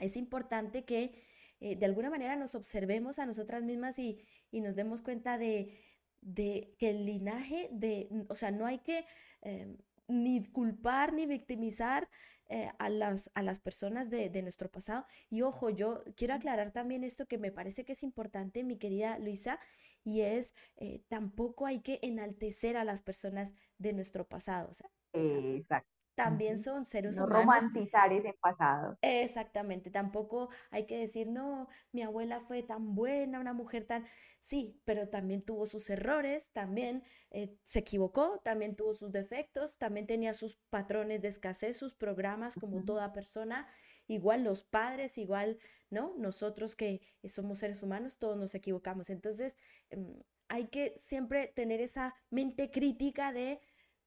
es 0.00 0.16
importante 0.16 0.84
que 0.84 1.22
eh, 1.60 1.76
de 1.76 1.86
alguna 1.86 2.10
manera 2.10 2.36
nos 2.36 2.54
observemos 2.54 3.18
a 3.18 3.26
nosotras 3.26 3.62
mismas 3.62 3.98
y, 3.98 4.24
y 4.50 4.60
nos 4.60 4.76
demos 4.76 5.02
cuenta 5.02 5.36
de, 5.38 5.76
de 6.24 6.74
que 6.78 6.90
el 6.90 7.06
linaje 7.06 7.68
de, 7.70 8.08
o 8.28 8.34
sea, 8.34 8.50
no 8.50 8.66
hay 8.66 8.78
que 8.78 9.06
em, 9.42 9.76
ni 10.08 10.44
culpar 10.44 11.12
ni 11.12 11.26
victimizar 11.26 12.08
eh, 12.48 12.70
a, 12.78 12.88
las, 12.90 13.30
a 13.34 13.42
las 13.42 13.58
personas 13.58 14.10
de, 14.10 14.28
de, 14.30 14.42
nuestro 14.42 14.70
pasado. 14.70 15.06
Y 15.30 15.42
ojo, 15.42 15.70
yo 15.70 16.02
quiero 16.16 16.34
aclarar 16.34 16.72
también 16.72 17.04
esto 17.04 17.26
que 17.26 17.38
me 17.38 17.52
parece 17.52 17.84
que 17.84 17.92
es 17.92 18.02
importante, 18.02 18.64
mi 18.64 18.76
querida 18.76 19.18
Luisa, 19.18 19.60
y 20.02 20.22
es 20.22 20.54
eh, 20.76 21.02
tampoco 21.08 21.66
hay 21.66 21.80
que 21.80 22.00
enaltecer 22.02 22.76
a 22.76 22.84
las 22.84 23.02
personas 23.02 23.54
de 23.78 23.92
nuestro 23.92 24.28
pasado. 24.28 24.68
O 24.70 24.74
sea, 24.74 24.90
Exacto 25.12 25.93
también 26.14 26.58
son 26.58 26.84
seres 26.84 27.18
no 27.18 27.24
humanos. 27.24 27.62
romantizar 27.62 28.12
ese 28.12 28.32
pasado. 28.34 28.98
Exactamente, 29.02 29.90
tampoco 29.90 30.48
hay 30.70 30.86
que 30.86 30.98
decir, 30.98 31.28
no, 31.28 31.68
mi 31.92 32.02
abuela 32.02 32.40
fue 32.40 32.62
tan 32.62 32.94
buena, 32.94 33.40
una 33.40 33.52
mujer 33.52 33.84
tan... 33.86 34.06
Sí, 34.40 34.80
pero 34.84 35.08
también 35.08 35.42
tuvo 35.42 35.66
sus 35.66 35.88
errores, 35.90 36.52
también 36.52 37.02
eh, 37.30 37.56
se 37.62 37.80
equivocó, 37.80 38.40
también 38.44 38.76
tuvo 38.76 38.94
sus 38.94 39.10
defectos, 39.10 39.78
también 39.78 40.06
tenía 40.06 40.34
sus 40.34 40.56
patrones 40.70 41.22
de 41.22 41.28
escasez, 41.28 41.76
sus 41.76 41.94
programas 41.94 42.54
como 42.54 42.84
toda 42.84 43.12
persona, 43.12 43.66
igual 44.06 44.44
los 44.44 44.62
padres, 44.62 45.18
igual, 45.18 45.58
¿no? 45.90 46.14
Nosotros 46.18 46.76
que 46.76 47.00
somos 47.24 47.58
seres 47.58 47.82
humanos, 47.82 48.18
todos 48.18 48.36
nos 48.36 48.54
equivocamos. 48.54 49.08
Entonces, 49.10 49.56
em, 49.90 50.22
hay 50.48 50.68
que 50.68 50.92
siempre 50.96 51.48
tener 51.48 51.80
esa 51.80 52.14
mente 52.30 52.70
crítica 52.70 53.32
de 53.32 53.60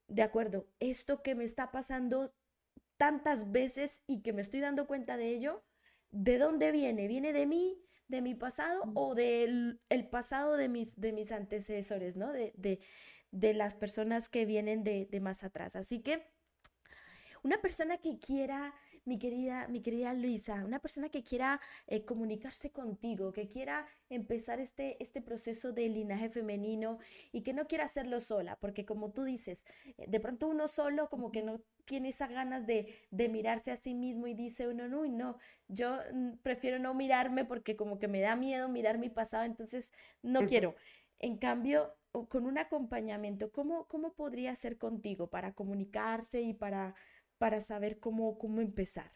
de 0.08 0.24
acuerdo, 0.24 0.68
esto 0.80 1.22
que 1.22 1.36
me 1.36 1.44
está 1.44 1.72
pasando 1.72 2.34
tantas 2.98 3.52
veces 3.52 4.02
y 4.08 4.22
que 4.22 4.34
me 4.34 4.42
estoy 4.42 4.60
dando 4.60 4.88
cuenta 4.88 5.18
de 5.18 5.30
ello, 5.30 5.64
¿de 6.12 6.38
dónde 6.38 6.72
viene? 6.72 7.08
¿Viene 7.08 7.34
de 7.34 7.46
mí, 7.46 7.82
de 8.08 8.22
mi 8.22 8.34
pasado 8.34 8.84
o 8.96 9.16
del 9.16 9.82
el 9.90 10.08
pasado 10.08 10.56
de 10.56 10.70
mis, 10.70 11.00
de 11.00 11.12
mis 11.12 11.32
antecesores, 11.32 12.16
¿no? 12.16 12.32
De, 12.32 12.54
de, 12.56 12.80
de 13.32 13.54
las 13.54 13.76
personas 13.76 14.30
que 14.30 14.46
vienen 14.46 14.84
de, 14.84 15.06
de 15.06 15.20
más 15.20 15.44
atrás. 15.44 15.76
Así 15.76 16.02
que 16.02 16.26
una 17.44 17.62
persona 17.62 17.98
que 17.98 18.18
quiera 18.18 18.74
mi 19.08 19.18
querida, 19.18 19.68
mi 19.70 19.82
querida 19.82 20.14
Luisa, 20.14 20.66
una 20.66 20.80
persona 20.80 21.08
que 21.08 21.24
quiera 21.24 21.62
eh, 21.88 22.04
comunicarse 22.04 22.72
contigo, 22.72 23.32
que 23.32 23.48
quiera 23.48 23.88
empezar 24.10 24.60
este, 24.60 25.02
este 25.02 25.22
proceso 25.22 25.72
de 25.72 25.88
linaje 25.88 26.30
femenino 26.30 27.00
y 27.32 27.42
que 27.42 27.54
no 27.54 27.68
quiera 27.68 27.86
hacerlo 27.86 28.20
sola, 28.20 28.58
porque 28.60 28.86
como 28.86 29.12
tú 29.12 29.24
dices, 29.24 29.66
eh, 29.98 30.06
de 30.08 30.20
pronto 30.20 30.48
uno 30.50 30.68
solo 30.68 31.10
como 31.10 31.32
que 31.32 31.42
no 31.42 31.62
tiene 31.86 32.10
esas 32.10 32.30
ganas 32.30 32.68
de, 32.68 32.94
de 33.10 33.30
mirarse 33.30 33.72
a 33.72 33.78
sí 33.78 33.96
mismo 33.96 34.28
y 34.28 34.34
dice 34.34 34.68
uno, 34.68 34.90
no, 34.90 35.06
no, 35.08 35.38
yo 35.70 36.00
mm, 36.14 36.40
prefiero 36.44 36.78
no 36.78 36.94
mirarme 36.94 37.46
porque 37.46 37.78
como 37.78 38.00
que 38.00 38.10
me 38.10 38.20
da 38.20 38.36
miedo 38.36 38.68
mirar 38.68 38.98
mi 38.98 39.10
pasado, 39.10 39.46
entonces 39.46 39.94
no 40.22 40.46
quiero. 40.46 40.76
En 41.20 41.38
cambio, 41.38 41.96
con 42.26 42.46
un 42.46 42.58
acompañamiento, 42.58 43.52
¿cómo, 43.52 43.88
¿cómo 43.88 44.14
podría 44.14 44.56
ser 44.56 44.78
contigo 44.78 45.28
para 45.30 45.54
comunicarse 45.54 46.42
y 46.42 46.54
para 46.54 46.96
para 47.38 47.60
saber 47.60 48.00
cómo, 48.00 48.38
cómo 48.38 48.62
empezar? 48.62 49.12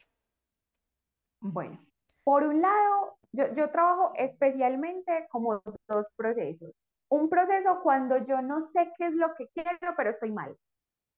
Bueno, 1.39 1.79
por 2.23 2.43
un 2.43 2.62
lado, 2.62 3.17
yo, 3.31 3.53
yo 3.55 3.71
trabajo 3.71 4.13
especialmente 4.15 5.27
como 5.31 5.62
dos 5.88 6.05
procesos. 6.15 6.71
Un 7.10 7.29
proceso 7.29 7.81
cuando 7.84 8.17
yo 8.25 8.41
no 8.41 8.71
sé 8.71 8.91
qué 8.97 9.07
es 9.07 9.13
lo 9.13 9.34
que 9.36 9.47
quiero, 9.49 9.93
pero 9.97 10.12
estoy 10.12 10.31
mal. 10.31 10.55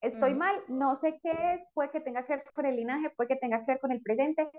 Estoy 0.00 0.34
mal, 0.34 0.62
no 0.68 1.00
sé 1.00 1.18
qué 1.22 1.30
es, 1.30 1.60
puede 1.72 1.90
que 1.90 2.00
tenga 2.00 2.26
que 2.26 2.36
ver 2.36 2.44
con 2.52 2.66
el 2.66 2.76
linaje, 2.76 3.10
puede 3.16 3.28
que 3.28 3.36
tenga 3.36 3.60
que 3.60 3.72
ver 3.72 3.80
con 3.80 3.90
el 3.90 4.02
presente, 4.02 4.50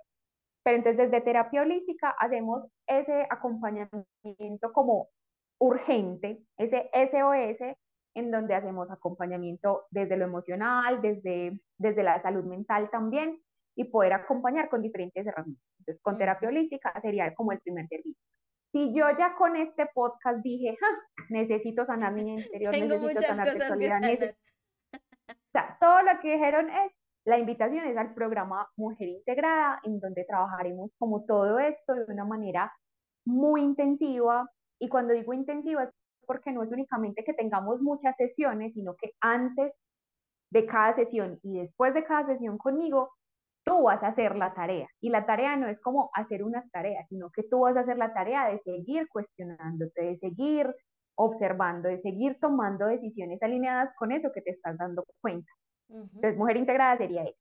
pero 0.64 0.78
entonces 0.78 1.12
desde 1.12 1.24
terapia 1.24 1.62
holística 1.62 2.10
hacemos 2.18 2.66
ese 2.88 3.28
acompañamiento 3.30 4.74
como 4.74 5.10
urgente, 5.60 6.40
ese 6.58 6.90
SOS, 6.94 7.78
en 8.16 8.32
donde 8.32 8.56
hacemos 8.56 8.90
acompañamiento 8.90 9.86
desde 9.92 10.18
lo 10.18 10.26
emocional, 10.26 11.02
desde, 11.02 11.60
desde 11.78 12.04
la 12.04 12.22
salud 12.22 12.46
mental 12.46 12.90
también, 12.90 13.40
y 13.76 13.84
poder 13.84 14.14
acompañar 14.14 14.70
con 14.70 14.82
diferentes 14.82 15.28
herramientas. 15.28 15.64
Entonces, 15.80 16.02
con 16.02 16.18
terapia 16.18 16.48
holística 16.48 16.94
sería 17.02 17.34
como 17.36 17.52
el 17.52 17.60
primer 17.60 17.88
servicio. 17.88 18.22
Si 18.72 18.94
yo 18.94 19.06
ya 19.18 19.36
con 19.36 19.56
este 19.56 19.86
podcast 19.94 20.40
dije, 20.44 20.78
necesito 21.30 21.86
sanar 21.86 22.14
mi 22.14 22.36
interior, 22.36 22.72
Tengo 22.72 22.96
necesito 22.96 23.14
muchas 23.14 23.38
sanar 23.38 23.54
cosas 23.54 23.78
que 23.78 23.90
sanar. 23.90 24.36
O 25.30 25.52
sea, 25.52 25.78
todo 25.80 26.02
lo 26.02 26.20
que 26.22 26.34
dijeron 26.34 26.70
es, 26.70 26.92
la 27.26 27.38
invitación 27.38 27.86
es 27.86 27.98
al 27.98 28.14
programa 28.14 28.68
Mujer 28.78 29.10
Integrada, 29.10 29.80
en 29.84 30.00
donde 30.00 30.26
trabajaremos 30.26 30.92
como 30.98 31.26
todo 31.26 31.60
esto 31.60 31.96
de 31.96 32.14
una 32.14 32.26
manera 32.26 32.72
muy 33.26 33.62
intensiva. 33.62 34.50
Y 34.80 34.90
cuando 34.90 35.14
digo 35.14 35.34
intensiva 35.34 35.84
es 35.84 35.90
porque 36.26 36.52
no 36.52 36.64
es 36.64 36.72
únicamente 36.72 37.24
que 37.24 37.34
tengamos 37.34 37.82
muchas 37.82 38.16
sesiones, 38.18 38.74
sino 38.74 38.96
que 38.96 39.12
antes 39.22 39.74
de 40.52 40.66
cada 40.66 40.96
sesión 40.96 41.40
y 41.44 41.60
después 41.60 41.94
de 41.94 42.04
cada 42.04 42.26
sesión 42.28 42.58
conmigo, 42.58 43.12
tú 43.66 43.84
vas 43.84 44.02
a 44.04 44.08
hacer 44.08 44.36
la 44.36 44.54
tarea. 44.54 44.88
Y 45.02 45.10
la 45.10 45.26
tarea 45.26 45.56
no 45.56 45.68
es 45.68 45.80
como 45.82 46.10
hacer 46.14 46.44
unas 46.44 46.70
tareas, 46.72 47.06
sino 47.10 47.30
que 47.32 47.44
tú 47.44 47.62
vas 47.62 47.76
a 47.76 47.82
hacer 47.82 47.98
la 47.98 48.14
tarea 48.14 48.50
de 48.50 48.60
seguir 48.60 49.08
cuestionándote, 49.10 50.02
de 50.02 50.18
seguir 50.20 50.74
observando, 51.16 51.90
de 51.90 52.02
seguir 52.02 52.38
tomando 52.40 52.86
decisiones 52.86 53.42
alineadas 53.42 53.94
con 53.98 54.12
eso 54.12 54.32
que 54.34 54.42
te 54.42 54.52
estás 54.52 54.78
dando 54.78 55.04
cuenta. 55.22 55.50
Entonces, 55.90 56.38
mujer 56.38 56.58
integrada 56.58 56.98
sería 56.98 57.24
eso. 57.24 57.40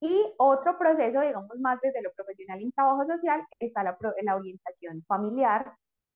Y 0.00 0.34
otro 0.38 0.76
proceso, 0.78 1.20
digamos, 1.20 1.56
más 1.60 1.80
desde 1.80 2.02
lo 2.02 2.10
profesional 2.12 2.60
en 2.60 2.72
trabajo 2.72 3.06
social, 3.06 3.46
está 3.60 3.84
la, 3.84 3.96
la 4.22 4.36
orientación 4.36 5.02
familiar, 5.06 5.72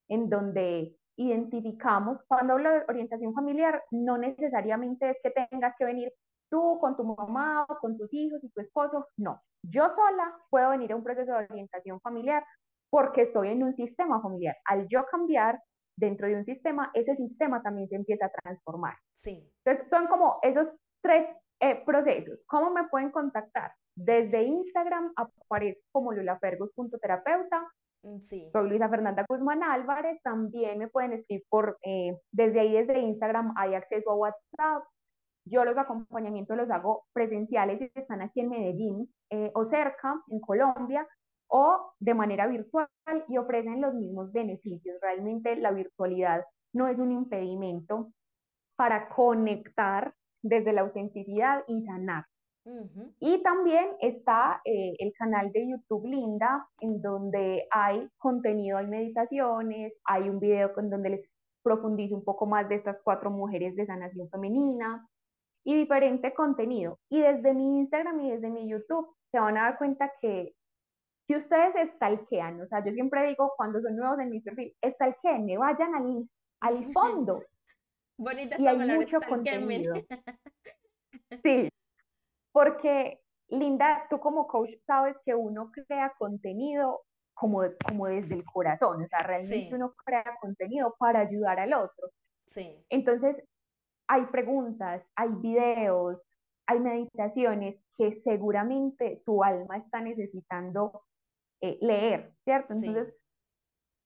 en 0.08 0.28
donde 0.28 0.96
identificamos, 1.16 2.18
cuando 2.28 2.54
hablo 2.54 2.70
de 2.70 2.84
orientación 2.88 3.34
familiar, 3.34 3.82
no 3.90 4.18
necesariamente 4.18 5.10
es 5.10 5.16
que 5.22 5.30
tengas 5.30 5.74
que 5.78 5.84
venir 5.84 6.12
tú 6.50 6.78
con 6.80 6.96
tu 6.96 7.04
mamá 7.04 7.64
o 7.68 7.78
con 7.78 7.96
tus 7.96 8.12
hijos 8.12 8.42
y 8.42 8.50
tu 8.50 8.60
esposo, 8.60 9.08
no. 9.16 9.40
Yo 9.62 9.88
sola 9.94 10.36
puedo 10.50 10.70
venir 10.70 10.92
a 10.92 10.96
un 10.96 11.02
proceso 11.02 11.32
de 11.32 11.46
orientación 11.50 12.00
familiar 12.00 12.44
porque 12.90 13.22
estoy 13.22 13.48
en 13.48 13.62
un 13.62 13.74
sistema 13.74 14.20
familiar. 14.20 14.56
Al 14.64 14.86
yo 14.88 15.04
cambiar 15.06 15.60
dentro 15.96 16.28
de 16.28 16.36
un 16.36 16.44
sistema, 16.44 16.90
ese 16.94 17.16
sistema 17.16 17.62
también 17.62 17.88
se 17.88 17.96
empieza 17.96 18.26
a 18.26 18.30
transformar. 18.30 18.94
Sí. 19.12 19.50
Entonces, 19.64 19.88
son 19.90 20.06
como 20.06 20.38
esos 20.42 20.68
tres 21.02 21.26
eh, 21.60 21.82
procesos. 21.84 22.38
¿Cómo 22.46 22.70
me 22.70 22.86
pueden 22.88 23.10
contactar? 23.10 23.72
Desde 23.96 24.42
Instagram 24.42 25.12
aparece 25.16 25.80
como 25.90 26.12
lulafergus.terapeuta 26.12 27.66
sí. 28.22 28.48
Soy 28.52 28.68
Luisa 28.68 28.88
Fernanda 28.88 29.24
Guzmán 29.28 29.62
Álvarez, 29.62 30.20
también 30.22 30.78
me 30.78 30.88
pueden 30.88 31.12
escribir 31.12 31.44
por, 31.48 31.78
eh, 31.82 32.16
desde 32.32 32.60
ahí, 32.60 32.72
desde 32.72 33.00
Instagram 33.00 33.54
hay 33.56 33.74
acceso 33.74 34.10
a 34.10 34.16
WhatsApp. 34.16 34.84
Yo 35.44 35.64
los 35.64 35.76
acompañamientos 35.78 36.56
los 36.56 36.70
hago 36.70 37.04
presenciales 37.12 37.78
si 37.78 38.00
están 38.00 38.20
aquí 38.20 38.40
en 38.40 38.48
Medellín 38.50 39.14
eh, 39.30 39.50
o 39.54 39.66
cerca, 39.66 40.20
en 40.28 40.40
Colombia, 40.40 41.06
o 41.48 41.92
de 42.00 42.14
manera 42.14 42.46
virtual 42.46 42.88
y 43.28 43.38
ofrecen 43.38 43.80
los 43.80 43.94
mismos 43.94 44.32
beneficios. 44.32 44.98
Realmente 45.00 45.54
la 45.56 45.70
virtualidad 45.70 46.44
no 46.72 46.88
es 46.88 46.98
un 46.98 47.12
impedimento 47.12 48.10
para 48.76 49.08
conectar 49.08 50.12
desde 50.42 50.72
la 50.72 50.82
autenticidad 50.82 51.62
y 51.66 51.84
sanar. 51.84 52.24
Y 53.20 53.42
también 53.42 53.90
está 54.00 54.60
eh, 54.64 54.94
el 54.98 55.12
canal 55.12 55.52
de 55.52 55.68
YouTube 55.68 56.06
Linda, 56.06 56.66
en 56.80 57.00
donde 57.00 57.66
hay 57.70 58.08
contenido, 58.18 58.78
hay 58.78 58.88
meditaciones, 58.88 59.92
hay 60.04 60.28
un 60.28 60.40
video 60.40 60.74
con 60.74 60.90
donde 60.90 61.10
les 61.10 61.30
profundizo 61.62 62.16
un 62.16 62.24
poco 62.24 62.46
más 62.46 62.68
de 62.68 62.76
estas 62.76 62.98
cuatro 63.04 63.30
mujeres 63.30 63.76
de 63.76 63.86
sanación 63.86 64.28
femenina 64.30 65.06
y 65.64 65.76
diferente 65.76 66.34
contenido. 66.34 66.98
Y 67.08 67.20
desde 67.20 67.54
mi 67.54 67.78
Instagram 67.78 68.20
y 68.20 68.30
desde 68.32 68.50
mi 68.50 68.68
YouTube 68.68 69.14
se 69.30 69.38
van 69.38 69.56
a 69.58 69.62
dar 69.62 69.78
cuenta 69.78 70.12
que 70.20 70.54
si 71.26 71.36
ustedes 71.36 71.74
estalquean, 71.76 72.60
o 72.60 72.66
sea, 72.66 72.84
yo 72.84 72.92
siempre 72.92 73.28
digo 73.28 73.52
cuando 73.56 73.80
son 73.80 73.96
nuevos 73.96 74.18
en 74.20 74.30
mi 74.30 74.40
perfil, 74.40 74.74
me 75.40 75.58
vayan 75.58 75.94
al, 75.94 76.28
al 76.60 76.84
fondo. 76.92 77.42
Bonita 78.18 78.56
y 78.58 78.66
hay 78.66 78.78
mucho 78.78 79.18
contenido. 79.28 79.94
Sí, 81.42 81.68
porque, 82.56 83.20
Linda, 83.50 84.06
tú 84.08 84.18
como 84.18 84.46
coach 84.46 84.70
sabes 84.86 85.14
que 85.26 85.34
uno 85.34 85.70
crea 85.72 86.14
contenido 86.18 87.02
como, 87.34 87.60
como 87.86 88.06
desde 88.06 88.34
el 88.34 88.46
corazón, 88.46 89.02
o 89.02 89.08
sea, 89.08 89.18
realmente 89.18 89.74
uno 89.74 89.92
crea 90.02 90.24
contenido 90.40 90.94
para 90.98 91.20
ayudar 91.20 91.60
al 91.60 91.74
otro. 91.74 92.08
Sí. 92.46 92.82
Entonces, 92.88 93.36
hay 94.08 94.24
preguntas, 94.32 95.04
hay 95.16 95.28
videos, 95.42 96.18
hay 96.66 96.80
meditaciones 96.80 97.76
que 97.98 98.22
seguramente 98.24 99.22
tu 99.26 99.44
alma 99.44 99.76
está 99.76 100.00
necesitando 100.00 101.02
eh, 101.60 101.76
leer, 101.82 102.32
¿cierto? 102.42 102.72
Entonces, 102.72 103.14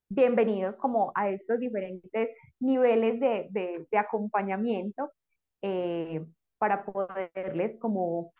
bienvenidos 0.09 0.75
como 0.75 1.13
a 1.15 1.29
estos 1.29 1.57
diferentes 1.57 2.35
niveles 2.59 3.17
de, 3.21 3.87
de, 3.89 3.97
acompañamiento 3.97 5.09
eh, 5.61 6.25
para 6.57 6.83
poderles 6.83 7.79
como 7.79 8.33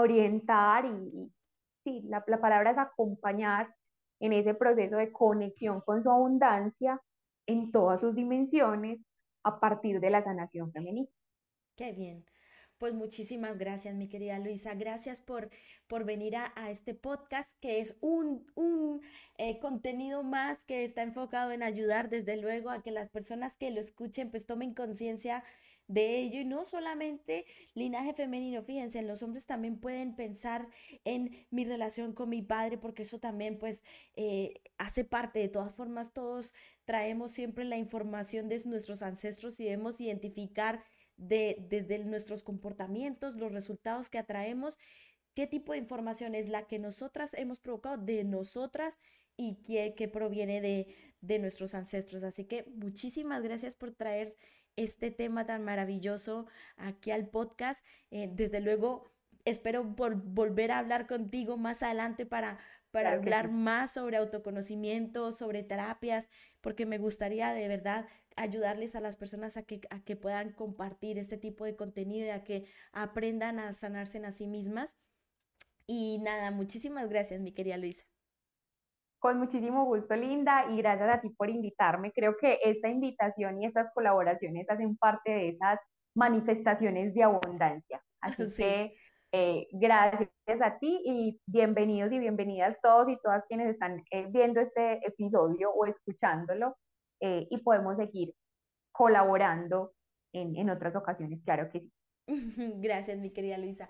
orientar 0.00 0.84
y, 0.86 1.32
sí, 1.84 2.02
la, 2.08 2.24
la, 2.26 2.40
palabra 2.40 2.72
es 2.72 2.78
acompañar 2.78 3.74
en 4.20 4.32
ese 4.32 4.54
proceso 4.54 4.96
de 4.96 5.12
conexión 5.12 5.80
con 5.82 6.02
su 6.02 6.10
abundancia 6.10 7.00
en 7.46 7.70
todas 7.70 8.00
sus 8.00 8.14
dimensiones 8.14 9.00
a 9.44 9.60
partir 9.60 10.00
de 10.00 10.10
la 10.10 10.24
sanación 10.24 10.72
femenina. 10.72 11.08
Qué 11.76 11.92
bien. 11.92 12.24
Pues 12.78 12.92
muchísimas 12.92 13.56
gracias, 13.56 13.94
mi 13.94 14.06
querida 14.06 14.38
Luisa. 14.38 14.74
Gracias 14.74 15.22
por, 15.22 15.48
por 15.86 16.04
venir 16.04 16.36
a, 16.36 16.70
este 16.70 16.92
podcast, 16.92 17.58
que 17.60 17.80
es 17.80 17.96
un, 18.02 18.46
un 18.54 19.00
eh, 19.38 19.58
contenido 19.60 20.22
más 20.22 20.64
que 20.66 20.84
está 20.84 21.02
enfocado 21.02 21.52
en 21.52 21.62
ayudar, 21.62 22.10
desde 22.10 22.36
luego, 22.36 22.68
a 22.68 22.82
que 22.82 22.90
las 22.90 23.08
personas 23.08 23.56
que 23.56 23.70
lo 23.70 23.80
escuchen, 23.80 24.30
pues 24.30 24.44
tomen 24.44 24.74
conciencia 24.74 25.42
de 25.88 26.18
ello 26.20 26.40
y 26.40 26.44
no 26.44 26.64
solamente 26.64 27.46
linaje 27.74 28.12
femenino, 28.12 28.62
fíjense, 28.62 29.02
los 29.02 29.22
hombres 29.22 29.46
también 29.46 29.78
pueden 29.78 30.16
pensar 30.16 30.68
en 31.04 31.46
mi 31.50 31.64
relación 31.64 32.12
con 32.12 32.28
mi 32.28 32.42
padre 32.42 32.78
porque 32.78 33.04
eso 33.04 33.18
también 33.18 33.58
pues 33.58 33.82
eh, 34.16 34.62
hace 34.78 35.04
parte, 35.04 35.38
de 35.38 35.48
todas 35.48 35.74
formas 35.74 36.12
todos 36.12 36.52
traemos 36.84 37.32
siempre 37.32 37.64
la 37.64 37.76
información 37.76 38.48
de 38.48 38.60
nuestros 38.66 39.02
ancestros 39.02 39.60
y 39.60 39.64
debemos 39.64 40.00
identificar 40.00 40.82
de, 41.16 41.64
desde 41.68 41.98
nuestros 42.00 42.42
comportamientos, 42.42 43.36
los 43.36 43.52
resultados 43.52 44.08
que 44.08 44.18
atraemos, 44.18 44.78
qué 45.34 45.46
tipo 45.46 45.72
de 45.72 45.78
información 45.78 46.34
es 46.34 46.48
la 46.48 46.66
que 46.66 46.78
nosotras 46.78 47.34
hemos 47.34 47.58
provocado 47.60 47.98
de 47.98 48.24
nosotras 48.24 48.98
y 49.36 49.56
que, 49.62 50.08
proviene 50.08 50.60
de, 50.60 50.94
de 51.20 51.38
nuestros 51.38 51.74
ancestros. 51.74 52.22
Así 52.22 52.44
que 52.44 52.64
muchísimas 52.74 53.42
gracias 53.42 53.74
por 53.74 53.92
traer 53.92 54.34
este 54.76 55.10
tema 55.10 55.46
tan 55.46 55.64
maravilloso 55.64 56.46
aquí 56.76 57.10
al 57.10 57.28
podcast. 57.28 57.84
Eh, 58.10 58.30
desde 58.32 58.60
luego, 58.60 59.04
espero 59.44 59.84
volver 59.84 60.72
a 60.72 60.78
hablar 60.78 61.06
contigo 61.06 61.56
más 61.56 61.82
adelante 61.82 62.26
para, 62.26 62.58
para 62.90 63.12
hablar 63.12 63.50
más 63.50 63.92
sobre 63.92 64.16
autoconocimiento, 64.16 65.32
sobre 65.32 65.62
terapias, 65.62 66.28
porque 66.60 66.86
me 66.86 66.98
gustaría 66.98 67.52
de 67.52 67.68
verdad 67.68 68.06
ayudarles 68.36 68.94
a 68.94 69.00
las 69.00 69.16
personas 69.16 69.56
a 69.56 69.62
que, 69.62 69.80
a 69.90 70.04
que 70.04 70.16
puedan 70.16 70.52
compartir 70.52 71.18
este 71.18 71.38
tipo 71.38 71.64
de 71.64 71.74
contenido 71.74 72.26
y 72.26 72.30
a 72.30 72.44
que 72.44 72.66
aprendan 72.92 73.58
a 73.58 73.72
sanarse 73.72 74.18
en 74.18 74.26
a 74.26 74.32
sí 74.32 74.46
mismas. 74.46 74.94
Y 75.86 76.18
nada, 76.18 76.50
muchísimas 76.50 77.08
gracias, 77.08 77.40
mi 77.40 77.52
querida 77.52 77.76
Luisa. 77.76 78.04
Con 79.18 79.38
muchísimo 79.38 79.84
gusto, 79.84 80.14
Linda, 80.14 80.66
y 80.70 80.76
gracias 80.76 81.08
a 81.08 81.20
ti 81.20 81.30
por 81.30 81.48
invitarme. 81.48 82.12
Creo 82.12 82.36
que 82.36 82.58
esta 82.62 82.88
invitación 82.88 83.60
y 83.62 83.66
estas 83.66 83.92
colaboraciones 83.94 84.68
hacen 84.68 84.96
parte 84.96 85.30
de 85.30 85.48
esas 85.48 85.80
manifestaciones 86.14 87.14
de 87.14 87.22
abundancia. 87.22 88.00
Así 88.20 88.44
que 88.56 88.96
eh, 89.32 89.66
gracias 89.72 90.62
a 90.62 90.78
ti 90.78 91.00
y 91.04 91.40
bienvenidos 91.46 92.12
y 92.12 92.18
bienvenidas 92.18 92.76
todos 92.82 93.08
y 93.08 93.18
todas 93.22 93.44
quienes 93.48 93.68
están 93.70 94.02
eh, 94.10 94.26
viendo 94.30 94.60
este 94.60 95.06
episodio 95.06 95.70
o 95.72 95.86
escuchándolo 95.86 96.76
eh, 97.20 97.46
y 97.50 97.58
podemos 97.58 97.96
seguir 97.96 98.32
colaborando 98.92 99.92
en, 100.32 100.56
en 100.56 100.70
otras 100.70 100.94
ocasiones, 100.96 101.40
claro 101.44 101.68
que 101.70 101.80
sí. 101.80 101.92
Gracias, 102.80 103.18
mi 103.18 103.30
querida 103.30 103.58
Luisa. 103.58 103.88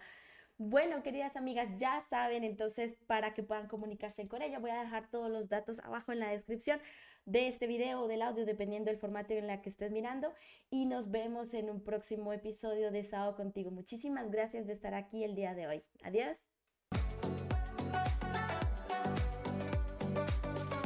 Bueno, 0.58 1.02
queridas 1.02 1.36
amigas, 1.36 1.68
ya 1.76 2.00
saben, 2.00 2.42
entonces 2.42 2.94
para 3.06 3.34
que 3.34 3.42
puedan 3.42 3.68
comunicarse 3.68 4.26
con 4.26 4.40
ella, 4.40 4.58
voy 4.58 4.70
a 4.70 4.80
dejar 4.80 5.10
todos 5.10 5.30
los 5.30 5.50
datos 5.50 5.80
abajo 5.80 6.12
en 6.12 6.18
la 6.18 6.30
descripción 6.30 6.80
de 7.26 7.46
este 7.46 7.66
video 7.66 8.00
o 8.00 8.08
del 8.08 8.22
audio, 8.22 8.46
dependiendo 8.46 8.90
del 8.90 8.98
formato 8.98 9.34
en 9.34 9.50
el 9.50 9.60
que 9.60 9.68
estés 9.68 9.90
mirando. 9.90 10.32
Y 10.70 10.86
nos 10.86 11.10
vemos 11.10 11.52
en 11.52 11.68
un 11.68 11.84
próximo 11.84 12.32
episodio 12.32 12.90
de 12.90 13.02
Sábado 13.02 13.36
contigo. 13.36 13.70
Muchísimas 13.70 14.30
gracias 14.30 14.66
de 14.66 14.72
estar 14.72 14.94
aquí 14.94 15.24
el 15.24 15.34
día 15.34 15.54
de 15.54 15.66
hoy. 15.66 15.82
Adiós. 16.02 16.46